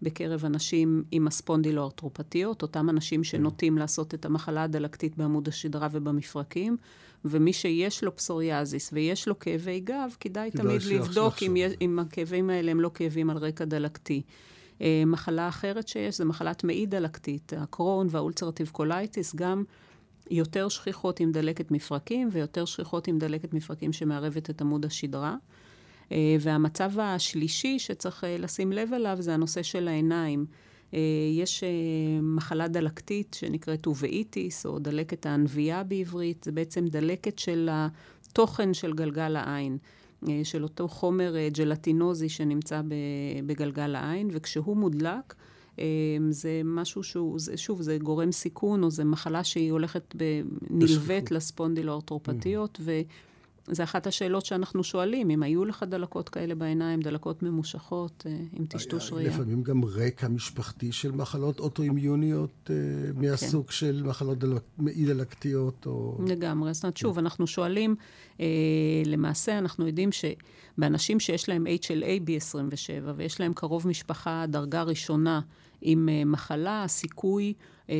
בקרב 0.02 0.46
אנשים 0.46 1.04
עם 1.12 1.28
הספונדילוארטרופתיות, 1.28 2.62
אותם 2.62 2.90
אנשים 2.90 3.24
שנוטים 3.24 3.78
לעשות 3.78 4.14
את 4.14 4.26
המחלה 4.26 4.64
הדלקתית 4.64 5.18
בעמוד 5.18 5.48
השדרה 5.48 5.88
ובמפרקים, 5.92 6.78
ומי 7.26 7.54
שיש 7.54 8.04
לו 8.04 8.16
פסוריאזיס 8.16 8.90
ויש 8.94 9.28
לו 9.28 9.40
כאבי 9.40 9.80
גב, 9.80 10.16
כדאי 10.20 10.52
תמיד 10.52 10.82
לבדוק 10.82 11.44
אם, 11.44 11.56
אם 11.82 12.00
הכאבים 12.00 12.50
האלה 12.50 12.72
הם 12.72 12.82
לא 12.82 12.92
כאבים 12.94 13.30
על 13.30 13.38
רקע 13.38 13.66
דלקתי. 13.66 14.22
אה, 14.82 15.04
מחלה 15.06 15.48
אחרת 15.48 15.88
שיש 15.88 16.18
זה 16.18 16.26
מחלת 16.26 16.64
מעי 16.64 16.86
דלקתית, 16.86 17.54
הקרוהן 17.58 18.08
וה-ulcerative 18.10 18.70
colitis, 18.70 19.36
גם 19.36 19.64
יותר 20.32 20.70
שכיחות 20.70 21.20
עם 21.20 21.32
דלקת 21.32 21.72
מפרקים 21.72 22.30
ויותר 22.32 22.66
שכיחות 22.66 23.08
עם 23.08 23.20
דלקת 23.20 23.54
מפרקים 23.54 23.94
שמערבת 23.94 24.50
את 24.50 24.62
עמוד 24.62 24.86
השדרה. 24.86 25.36
אה, 26.12 26.36
והמצב 26.40 27.00
השלישי 27.00 27.80
שצריך 27.80 28.24
אה, 28.24 28.38
לשים 28.38 28.72
לב 28.72 28.94
אליו 28.94 29.18
זה 29.20 29.34
הנושא 29.34 29.64
של 29.64 29.88
העיניים. 29.88 30.46
אה, 30.94 31.00
יש 31.34 31.64
מחלה 32.22 32.68
דלקתית 32.68 33.38
שנקראת 33.40 33.86
uveitis, 33.86 34.66
או 34.66 34.80
דלקת 34.80 35.26
הענביה 35.26 35.84
בעברית, 35.84 36.44
זה 36.44 36.52
בעצם 36.52 36.88
דלקת 36.88 37.40
של 37.40 37.70
התוכן 37.72 38.74
של 38.74 38.94
גלגל 38.94 39.36
העין, 39.36 39.78
של 40.44 40.64
אותו 40.64 40.88
חומר 40.88 41.36
ג'לטינוזי 41.54 42.30
שנמצא 42.30 42.82
בגלגל 43.46 43.96
העין, 43.96 44.30
וכשהוא 44.32 44.78
מודלק, 44.78 45.34
זה 46.30 46.62
משהו 46.66 47.04
שהוא, 47.04 47.40
זה, 47.40 47.58
שוב, 47.58 47.82
זה 47.82 47.98
גורם 47.98 48.32
סיכון, 48.32 48.84
או 48.84 48.92
זה 48.92 49.04
מחלה 49.04 49.44
שהיא 49.44 49.72
הולכת 49.72 50.16
נלווית 50.70 51.32
לספונדילוארטרופתיות, 51.32 52.80
ו... 52.82 53.02
זה 53.68 53.84
אחת 53.84 54.08
השאלות 54.08 54.46
שאנחנו 54.46 54.84
שואלים, 54.84 55.30
אם 55.30 55.44
היו 55.44 55.66
לך 55.66 55.84
דלקות 55.84 56.30
כאלה 56.30 56.56
בעיניים, 56.56 57.02
דלקות 57.02 57.44
ממושכות, 57.44 58.24
אה, 58.26 58.38
עם 58.54 58.66
טשטוש 58.66 59.14
ראייה. 59.14 59.30
לפעמים 59.30 59.64
גם 59.64 59.86
רקע 59.86 60.28
משפחתי 60.28 60.92
של 60.92 61.12
מחלות 61.12 61.60
אוטואימיוניות 61.60 62.70
אה, 62.70 62.76
מהסוג 63.16 63.66
כן. 63.66 63.72
של 63.72 64.04
מחלות 64.06 64.40
דלק, 64.40 64.62
מעי 64.78 65.06
דלקתיות 65.06 65.86
או... 65.86 66.18
לגמרי. 66.28 66.74
זאת 66.74 66.84
אומרת, 66.84 66.98
שוב, 66.98 67.16
כן. 67.16 67.20
אנחנו 67.20 67.48
שואלים, 67.48 67.96
אה, 68.40 68.46
למעשה 69.06 69.58
אנחנו 69.58 69.88
יודעים 69.88 70.12
שבאנשים 70.80 71.20
שיש 71.20 71.50
להם 71.50 71.68
HLA-B27 71.68 73.10
ויש 73.16 73.40
להם 73.40 73.54
קרוב 73.54 73.88
משפחה 73.88 74.46
דרגה 74.48 74.84
ראשונה 74.84 75.42
עם 75.82 76.10
אה, 76.10 76.26
מחלה, 76.26 76.84
הסיכוי 76.84 77.54
אה, 77.90 77.96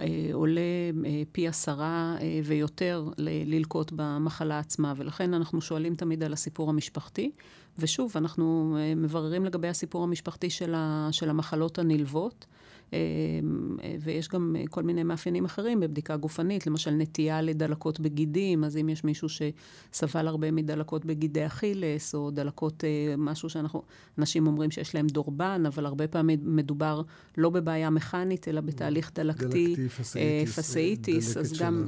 אה, 0.00 0.06
עולה 0.32 0.60
אה, 1.06 1.22
פי 1.32 1.48
עשרה 1.48 2.16
אה, 2.20 2.40
ויותר 2.44 3.08
ל- 3.18 3.54
ללקוט 3.54 3.92
במחלה 3.96 4.58
עצמה. 4.58 4.94
ולכן 4.96 5.34
אנחנו 5.34 5.60
שואלים 5.60 5.94
תמיד 5.94 6.22
על 6.22 6.32
הסיפור 6.32 6.70
המשפחתי, 6.70 7.30
ושוב, 7.78 8.12
אנחנו 8.16 8.76
מבררים 8.96 9.44
לגבי 9.44 9.68
הסיפור 9.68 10.04
המשפחתי 10.04 10.50
של, 10.50 10.74
ה, 10.76 11.08
של 11.12 11.30
המחלות 11.30 11.78
הנלוות. 11.78 12.46
אמ, 12.92 13.76
ויש 14.00 14.28
גם 14.28 14.56
כל 14.70 14.82
מיני 14.82 15.02
מאפיינים 15.02 15.44
אחרים 15.44 15.80
בבדיקה 15.80 16.16
גופנית, 16.16 16.66
למשל 16.66 16.90
נטייה 16.90 17.42
לדלקות 17.42 18.00
בגידים, 18.00 18.64
אז 18.64 18.76
אם 18.76 18.88
יש 18.88 19.04
מישהו 19.04 19.28
שסבל 19.28 20.28
הרבה 20.28 20.50
מדלקות 20.50 21.04
בגידי 21.04 21.46
אכילס, 21.46 22.14
או 22.14 22.30
דלקות, 22.30 22.84
אה, 22.84 23.14
משהו 23.18 23.50
שאנחנו, 23.50 23.82
אנשים 24.18 24.46
אומרים 24.46 24.70
שיש 24.70 24.94
להם 24.94 25.06
דורבן, 25.06 25.62
אבל 25.66 25.86
הרבה 25.86 26.08
פעמים 26.08 26.38
מדובר 26.42 27.02
לא 27.36 27.50
בבעיה 27.50 27.90
מכנית, 27.90 28.48
אלא 28.48 28.60
בתהליך 28.60 29.10
דלקתי, 29.14 29.66
דלקתי 29.66 29.88
פסאיטיס, 29.88 30.58
פסאיטיס 30.58 31.36
אז 31.36 31.52
גם... 31.60 31.86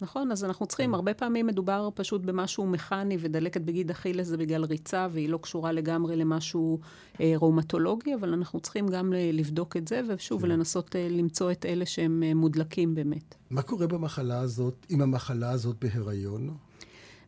נכון, 0.00 0.32
אז 0.32 0.44
אנחנו 0.44 0.66
צריכים, 0.66 0.90
כן. 0.90 0.94
הרבה 0.94 1.14
פעמים 1.14 1.46
מדובר 1.46 1.88
פשוט 1.94 2.22
במשהו 2.22 2.66
מכני, 2.66 3.16
ודלקת 3.20 3.60
בגיד 3.60 3.90
אכילס 3.90 4.26
זה 4.26 4.36
בגלל 4.36 4.64
ריצה, 4.64 5.08
והיא 5.10 5.28
לא 5.28 5.38
קשורה 5.38 5.72
לגמרי 5.72 6.16
למשהו 6.16 6.78
אה, 7.20 7.32
רומטולוגי, 7.36 8.14
אבל 8.14 8.32
אנחנו 8.32 8.60
צריכים 8.60 8.86
גם 8.86 9.12
לבדוק 9.12 9.76
את 9.76 9.88
זה, 9.88 10.00
ושוב, 10.08 10.42
כן. 10.42 10.48
לנסות 10.48 10.96
אה, 10.96 11.08
למצוא 11.10 11.52
את 11.52 11.66
אלה 11.66 11.86
שהם 11.86 12.22
אה, 12.22 12.34
מודלקים 12.34 12.94
באמת. 12.94 13.34
מה 13.50 13.62
קורה 13.62 13.86
במחלה 13.86 14.40
הזאת, 14.40 14.86
עם 14.88 15.00
המחלה 15.00 15.50
הזאת 15.50 15.76
בהיריון? 15.80 16.50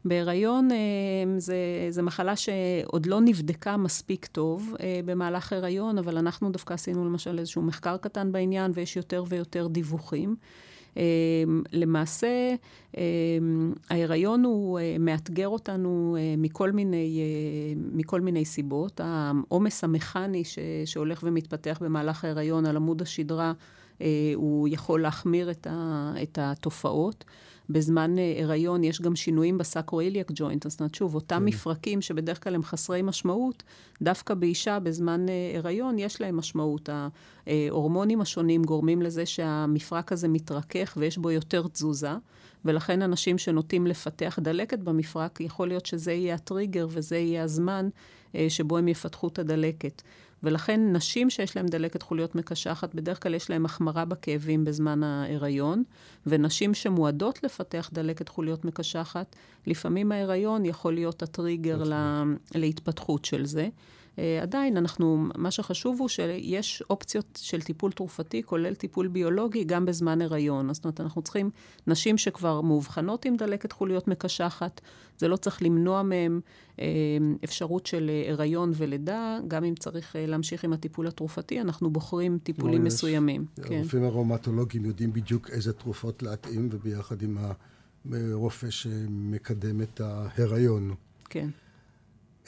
בהיריון 0.05 0.69
זו 1.91 2.03
מחלה 2.03 2.37
שעוד 2.37 3.07
לא 3.07 3.21
נבדקה 3.21 3.77
מספיק 3.77 4.27
טוב 4.27 4.75
במהלך 5.05 5.53
הריון, 5.53 5.99
אבל 5.99 6.19
אנחנו 6.19 6.51
דווקא 6.51 6.75
עשינו 6.75 7.05
למשל 7.05 7.39
איזשהו 7.39 7.63
מחקר 7.63 7.97
קטן 7.97 8.33
בעניין, 8.33 8.71
ויש 8.75 8.97
יותר 8.97 9.25
ויותר 9.29 9.67
דיווחים. 9.67 10.37
אמ, 10.97 11.63
למעשה, 11.73 12.55
אמ, 12.97 13.73
ההיריון 13.91 14.45
הוא 14.45 14.79
אה, 14.79 14.97
מאתגר 14.99 15.49
אותנו 15.49 16.17
אה, 16.19 16.35
מכל 16.39 16.73
מיני, 16.73 17.21
אה, 17.21 17.81
מכל 17.93 18.21
מיני 18.21 18.45
סיבות. 18.45 19.01
העומס 19.05 19.85
המכני 19.85 20.45
ש, 20.45 20.59
שהולך 20.85 21.21
ומתפתח 21.23 21.79
במהלך 21.81 22.25
ההיריון 22.25 22.67
על 22.67 22.77
עמוד 22.77 23.03
השדרה, 23.03 23.53
הוא 24.35 24.69
יכול 24.69 25.03
להחמיר 25.03 25.51
את, 25.51 25.67
ה, 25.71 26.13
את 26.23 26.39
התופעות. 26.43 27.25
בזמן 27.71 28.17
הריון 28.43 28.85
יש 28.85 29.01
גם 29.01 29.17
שינויים 29.17 29.59
בסאקרואיליאק 29.59 30.31
ג'וינט. 30.35 30.71
זאת 30.71 30.81
אומרת, 30.81 30.95
שוב, 30.95 31.15
אותם 31.15 31.37
כן. 31.37 31.45
מפרקים 31.45 32.01
שבדרך 32.01 32.45
כלל 32.45 32.55
הם 32.55 32.63
חסרי 32.63 33.03
משמעות, 33.03 33.63
דווקא 34.03 34.35
באישה 34.35 34.79
בזמן 34.79 35.27
הריון 35.57 35.99
יש 35.99 36.21
להם 36.21 36.37
משמעות. 36.37 36.89
ההורמונים 37.47 38.21
השונים 38.21 38.65
גורמים 38.65 39.03
לזה 39.03 39.27
שהמפרק 39.27 40.13
הזה 40.13 40.29
מתרכך 40.29 40.95
ויש 40.97 41.19
בו 41.19 41.31
יותר 41.31 41.69
תזוזה, 41.69 42.13
ולכן 42.65 43.03
אנשים 43.03 43.39
שנוטים 43.39 43.87
לפתח 43.87 44.39
דלקת 44.43 44.79
במפרק, 44.79 45.41
יכול 45.41 45.69
להיות 45.69 45.87
שזה 45.87 46.13
יהיה 46.13 46.35
הטריגר 46.35 46.87
וזה 46.91 47.17
יהיה 47.17 47.43
הזמן 47.43 47.89
שבו 48.49 48.79
הם 48.79 48.89
יפתחו 48.89 49.29
את 49.29 49.39
הדלקת. 49.39 50.03
ולכן 50.43 50.81
נשים 50.93 51.31
שיש 51.31 51.57
להן 51.57 51.67
דלקת 51.67 52.03
חוליות 52.03 52.35
מקשחת, 52.35 52.95
בדרך 52.95 53.23
כלל 53.23 53.35
יש 53.35 53.51
להן 53.51 53.65
החמרה 53.65 54.05
בכאבים 54.05 54.65
בזמן 54.65 55.03
ההיריון, 55.03 55.83
ונשים 56.27 56.75
שמועדות 56.75 57.43
לפתח 57.43 57.91
דלקת 57.93 58.29
חוליות 58.29 58.65
מקשחת, 58.65 59.37
לפעמים 59.67 60.13
ההיריון 60.13 60.65
יכול 60.65 60.95
להיות 60.95 61.23
הטריגר 61.23 61.83
לה, 61.83 62.23
להתפתחות 62.55 63.25
של 63.25 63.47
זה. 63.47 63.69
Uh, 64.19 64.43
עדיין, 64.43 64.77
אנחנו, 64.77 65.27
מה 65.37 65.51
שחשוב 65.51 66.01
הוא 66.01 66.09
שיש 66.09 66.83
אופציות 66.91 67.39
של 67.43 67.63
טיפול 67.63 67.93
תרופתי, 67.93 68.43
כולל 68.43 68.75
טיפול 68.75 69.09
ביולוגי, 69.09 69.65
גם 69.65 69.87
בזמן 69.87 70.23
הריון. 70.23 70.75
זאת 70.75 70.85
אומרת, 70.85 71.01
אנחנו 71.01 71.23
צריכים 71.23 71.51
נשים 71.87 72.19
שכבר 72.19 72.61
מאובחנות 72.61 73.25
עם 73.25 73.37
דלקת 73.37 73.73
חוליות 73.73 74.09
מקשחת, 74.09 74.81
זה 75.19 75.29
לא 75.29 75.37
צריך 75.37 75.63
למנוע 75.63 76.03
מהם 76.03 76.41
uh, 76.77 76.81
אפשרות 77.45 77.87
של 77.87 78.11
הריון 78.29 78.73
ולידה, 78.75 79.39
גם 79.49 79.65
אם 79.65 79.75
צריך 79.75 80.17
להמשיך 80.19 80.65
עם 80.65 80.73
הטיפול 80.73 81.07
התרופתי, 81.07 81.61
אנחנו 81.61 81.91
בוחרים 81.91 82.39
טיפולים 82.43 82.85
מסוימים. 82.85 83.47
כן. 83.63 83.75
הרופאים 83.75 84.05
הראומטולוגיים 84.05 84.85
יודעים 84.85 85.13
בדיוק 85.13 85.51
איזה 85.51 85.73
תרופות 85.73 86.23
להתאים, 86.23 86.69
וביחד 86.73 87.23
עם 87.23 87.39
הרופא 88.13 88.71
שמקדם 88.71 89.83
את 89.83 90.01
ההיריון. 90.01 90.95
כן. 91.29 91.49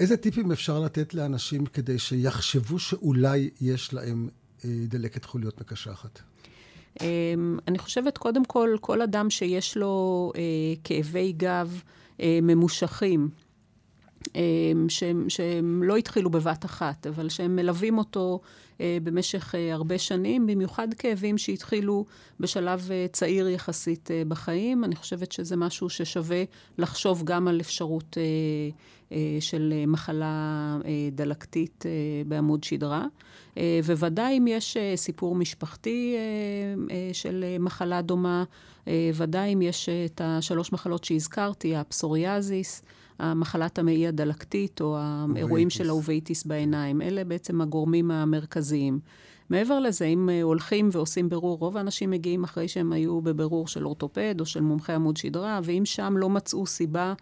איזה 0.01 0.17
טיפים 0.17 0.53
אפשר 0.53 0.81
לתת 0.81 1.15
לאנשים 1.15 1.67
כדי 1.67 1.99
שיחשבו 1.99 2.79
שאולי 2.79 3.51
יש 3.61 3.95
להם 3.95 4.29
אה, 4.65 4.71
דלקת 4.89 5.25
חוליות 5.25 5.61
מקשחת? 5.61 6.21
אמ, 7.01 7.59
אני 7.69 7.79
חושבת, 7.79 8.19
קודם 8.19 8.45
כל, 8.45 8.77
כל 8.81 9.03
אדם 9.03 9.31
שיש 9.31 9.77
לו 9.77 10.33
אה, 10.37 10.41
כאבי 10.85 11.33
גב 11.33 11.83
אה, 12.21 12.39
ממושכים, 12.43 13.29
שהם, 14.89 15.29
שהם 15.29 15.83
לא 15.83 15.97
התחילו 15.97 16.31
בבת 16.31 16.65
אחת, 16.65 17.07
אבל 17.07 17.29
שהם 17.29 17.57
מלווים 17.57 17.99
אותו 17.99 18.41
במשך 18.81 19.55
הרבה 19.73 19.99
שנים, 19.99 20.47
במיוחד 20.47 20.89
כאבים 20.95 21.39
שהתחילו 21.39 22.05
בשלב 22.41 22.91
צעיר 23.13 23.49
יחסית 23.49 24.11
בחיים. 24.29 24.85
אני 24.85 24.97
חושבת 24.97 25.33
שזה 25.33 25.57
משהו 25.57 25.91
ששווה 25.91 26.45
לחשוב 26.79 27.25
גם 27.25 27.49
על 27.49 27.61
אפשרות 27.61 28.17
של 29.41 29.73
מחלה 29.87 30.77
אה, 30.85 31.09
דלקתית 31.13 31.85
אה, 31.87 31.91
בעמוד 32.27 32.65
שדרה. 32.65 33.07
אה, 33.59 33.81
וודאי 33.85 34.39
אם 34.39 34.47
יש 34.47 34.77
אה, 34.77 34.93
סיפור 34.97 35.35
משפחתי 35.35 36.15
אה, 36.17 36.95
אה, 36.95 37.11
של 37.13 37.45
אה, 37.47 37.59
מחלה 37.59 38.03
דומה, 38.03 38.45
אה, 38.89 39.11
ודאי 39.15 39.53
אם 39.53 39.63
יש 39.63 39.89
אה, 39.89 40.05
את 40.05 40.21
השלוש 40.25 40.73
מחלות 40.73 41.05
שהזכרתי, 41.05 41.77
הפסוריאזיס, 41.77 42.83
המחלת 43.19 43.79
המעי 43.79 44.07
הדלקתית 44.07 44.81
או 44.81 44.97
האירועים 44.99 45.71
של 45.71 45.89
ה-uveitis 45.89 46.45
בעיניים. 46.45 47.03
אלה 47.03 47.25
בעצם 47.25 47.61
הגורמים 47.61 48.11
המרכזיים. 48.11 48.99
מעבר 49.51 49.81
לזה, 49.81 50.05
אם 50.05 50.31
אה, 50.31 50.43
הולכים 50.43 50.89
ועושים 50.93 51.29
בירור, 51.29 51.59
רוב 51.59 51.77
האנשים 51.77 52.11
מגיעים 52.11 52.45
אחרי 52.45 52.69
שהם 52.69 52.93
היו 52.93 53.21
בבירור 53.21 53.69
של 53.69 53.87
אורתופד 53.87 54.41
או 54.41 54.47
של 54.47 54.61
מומחה 54.61 54.95
עמוד 54.95 55.17
שדרה, 55.17 55.61
ואם 55.63 55.83
שם 55.85 56.15
לא 56.17 56.29
מצאו 56.29 56.67
סיבה 56.67 57.15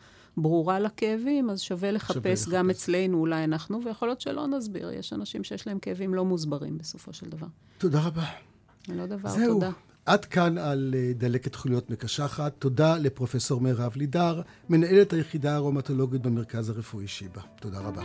ברורה 0.42 0.80
לכאבים, 0.80 1.50
אז 1.50 1.60
שווה 1.60 1.90
לחפש, 1.90 2.14
שווה 2.14 2.32
לחפש 2.32 2.48
גם 2.48 2.70
אצלנו, 2.70 3.18
אולי 3.18 3.44
אנחנו, 3.44 3.80
ויכול 3.84 4.08
להיות 4.08 4.20
שלא 4.20 4.46
נסביר. 4.46 4.90
יש 4.92 5.12
אנשים 5.12 5.44
שיש 5.44 5.66
להם 5.66 5.78
כאבים 5.78 6.14
לא 6.14 6.24
מוסברים 6.24 6.78
בסופו 6.78 7.12
של 7.12 7.28
דבר. 7.28 7.46
תודה 7.78 8.00
רבה. 8.00 8.24
לא 8.88 9.06
דבר, 9.06 9.28
זהו. 9.28 9.54
תודה. 9.54 9.70
עד 10.06 10.24
כאן 10.24 10.58
על 10.58 10.94
אה, 10.96 11.12
דלקת 11.14 11.54
חוליות 11.54 11.90
מקשחת. 11.90 12.52
תודה 12.58 12.96
לפרופסור 12.98 13.60
מירב 13.60 13.92
לידר, 13.96 14.42
מנהלת 14.68 15.12
היחידה 15.12 15.52
הארומטולוגית 15.52 16.22
במרכז 16.22 16.70
הרפואי 16.70 17.08
שיבא. 17.08 17.40
תודה 17.60 17.78
רבה. 17.80 18.02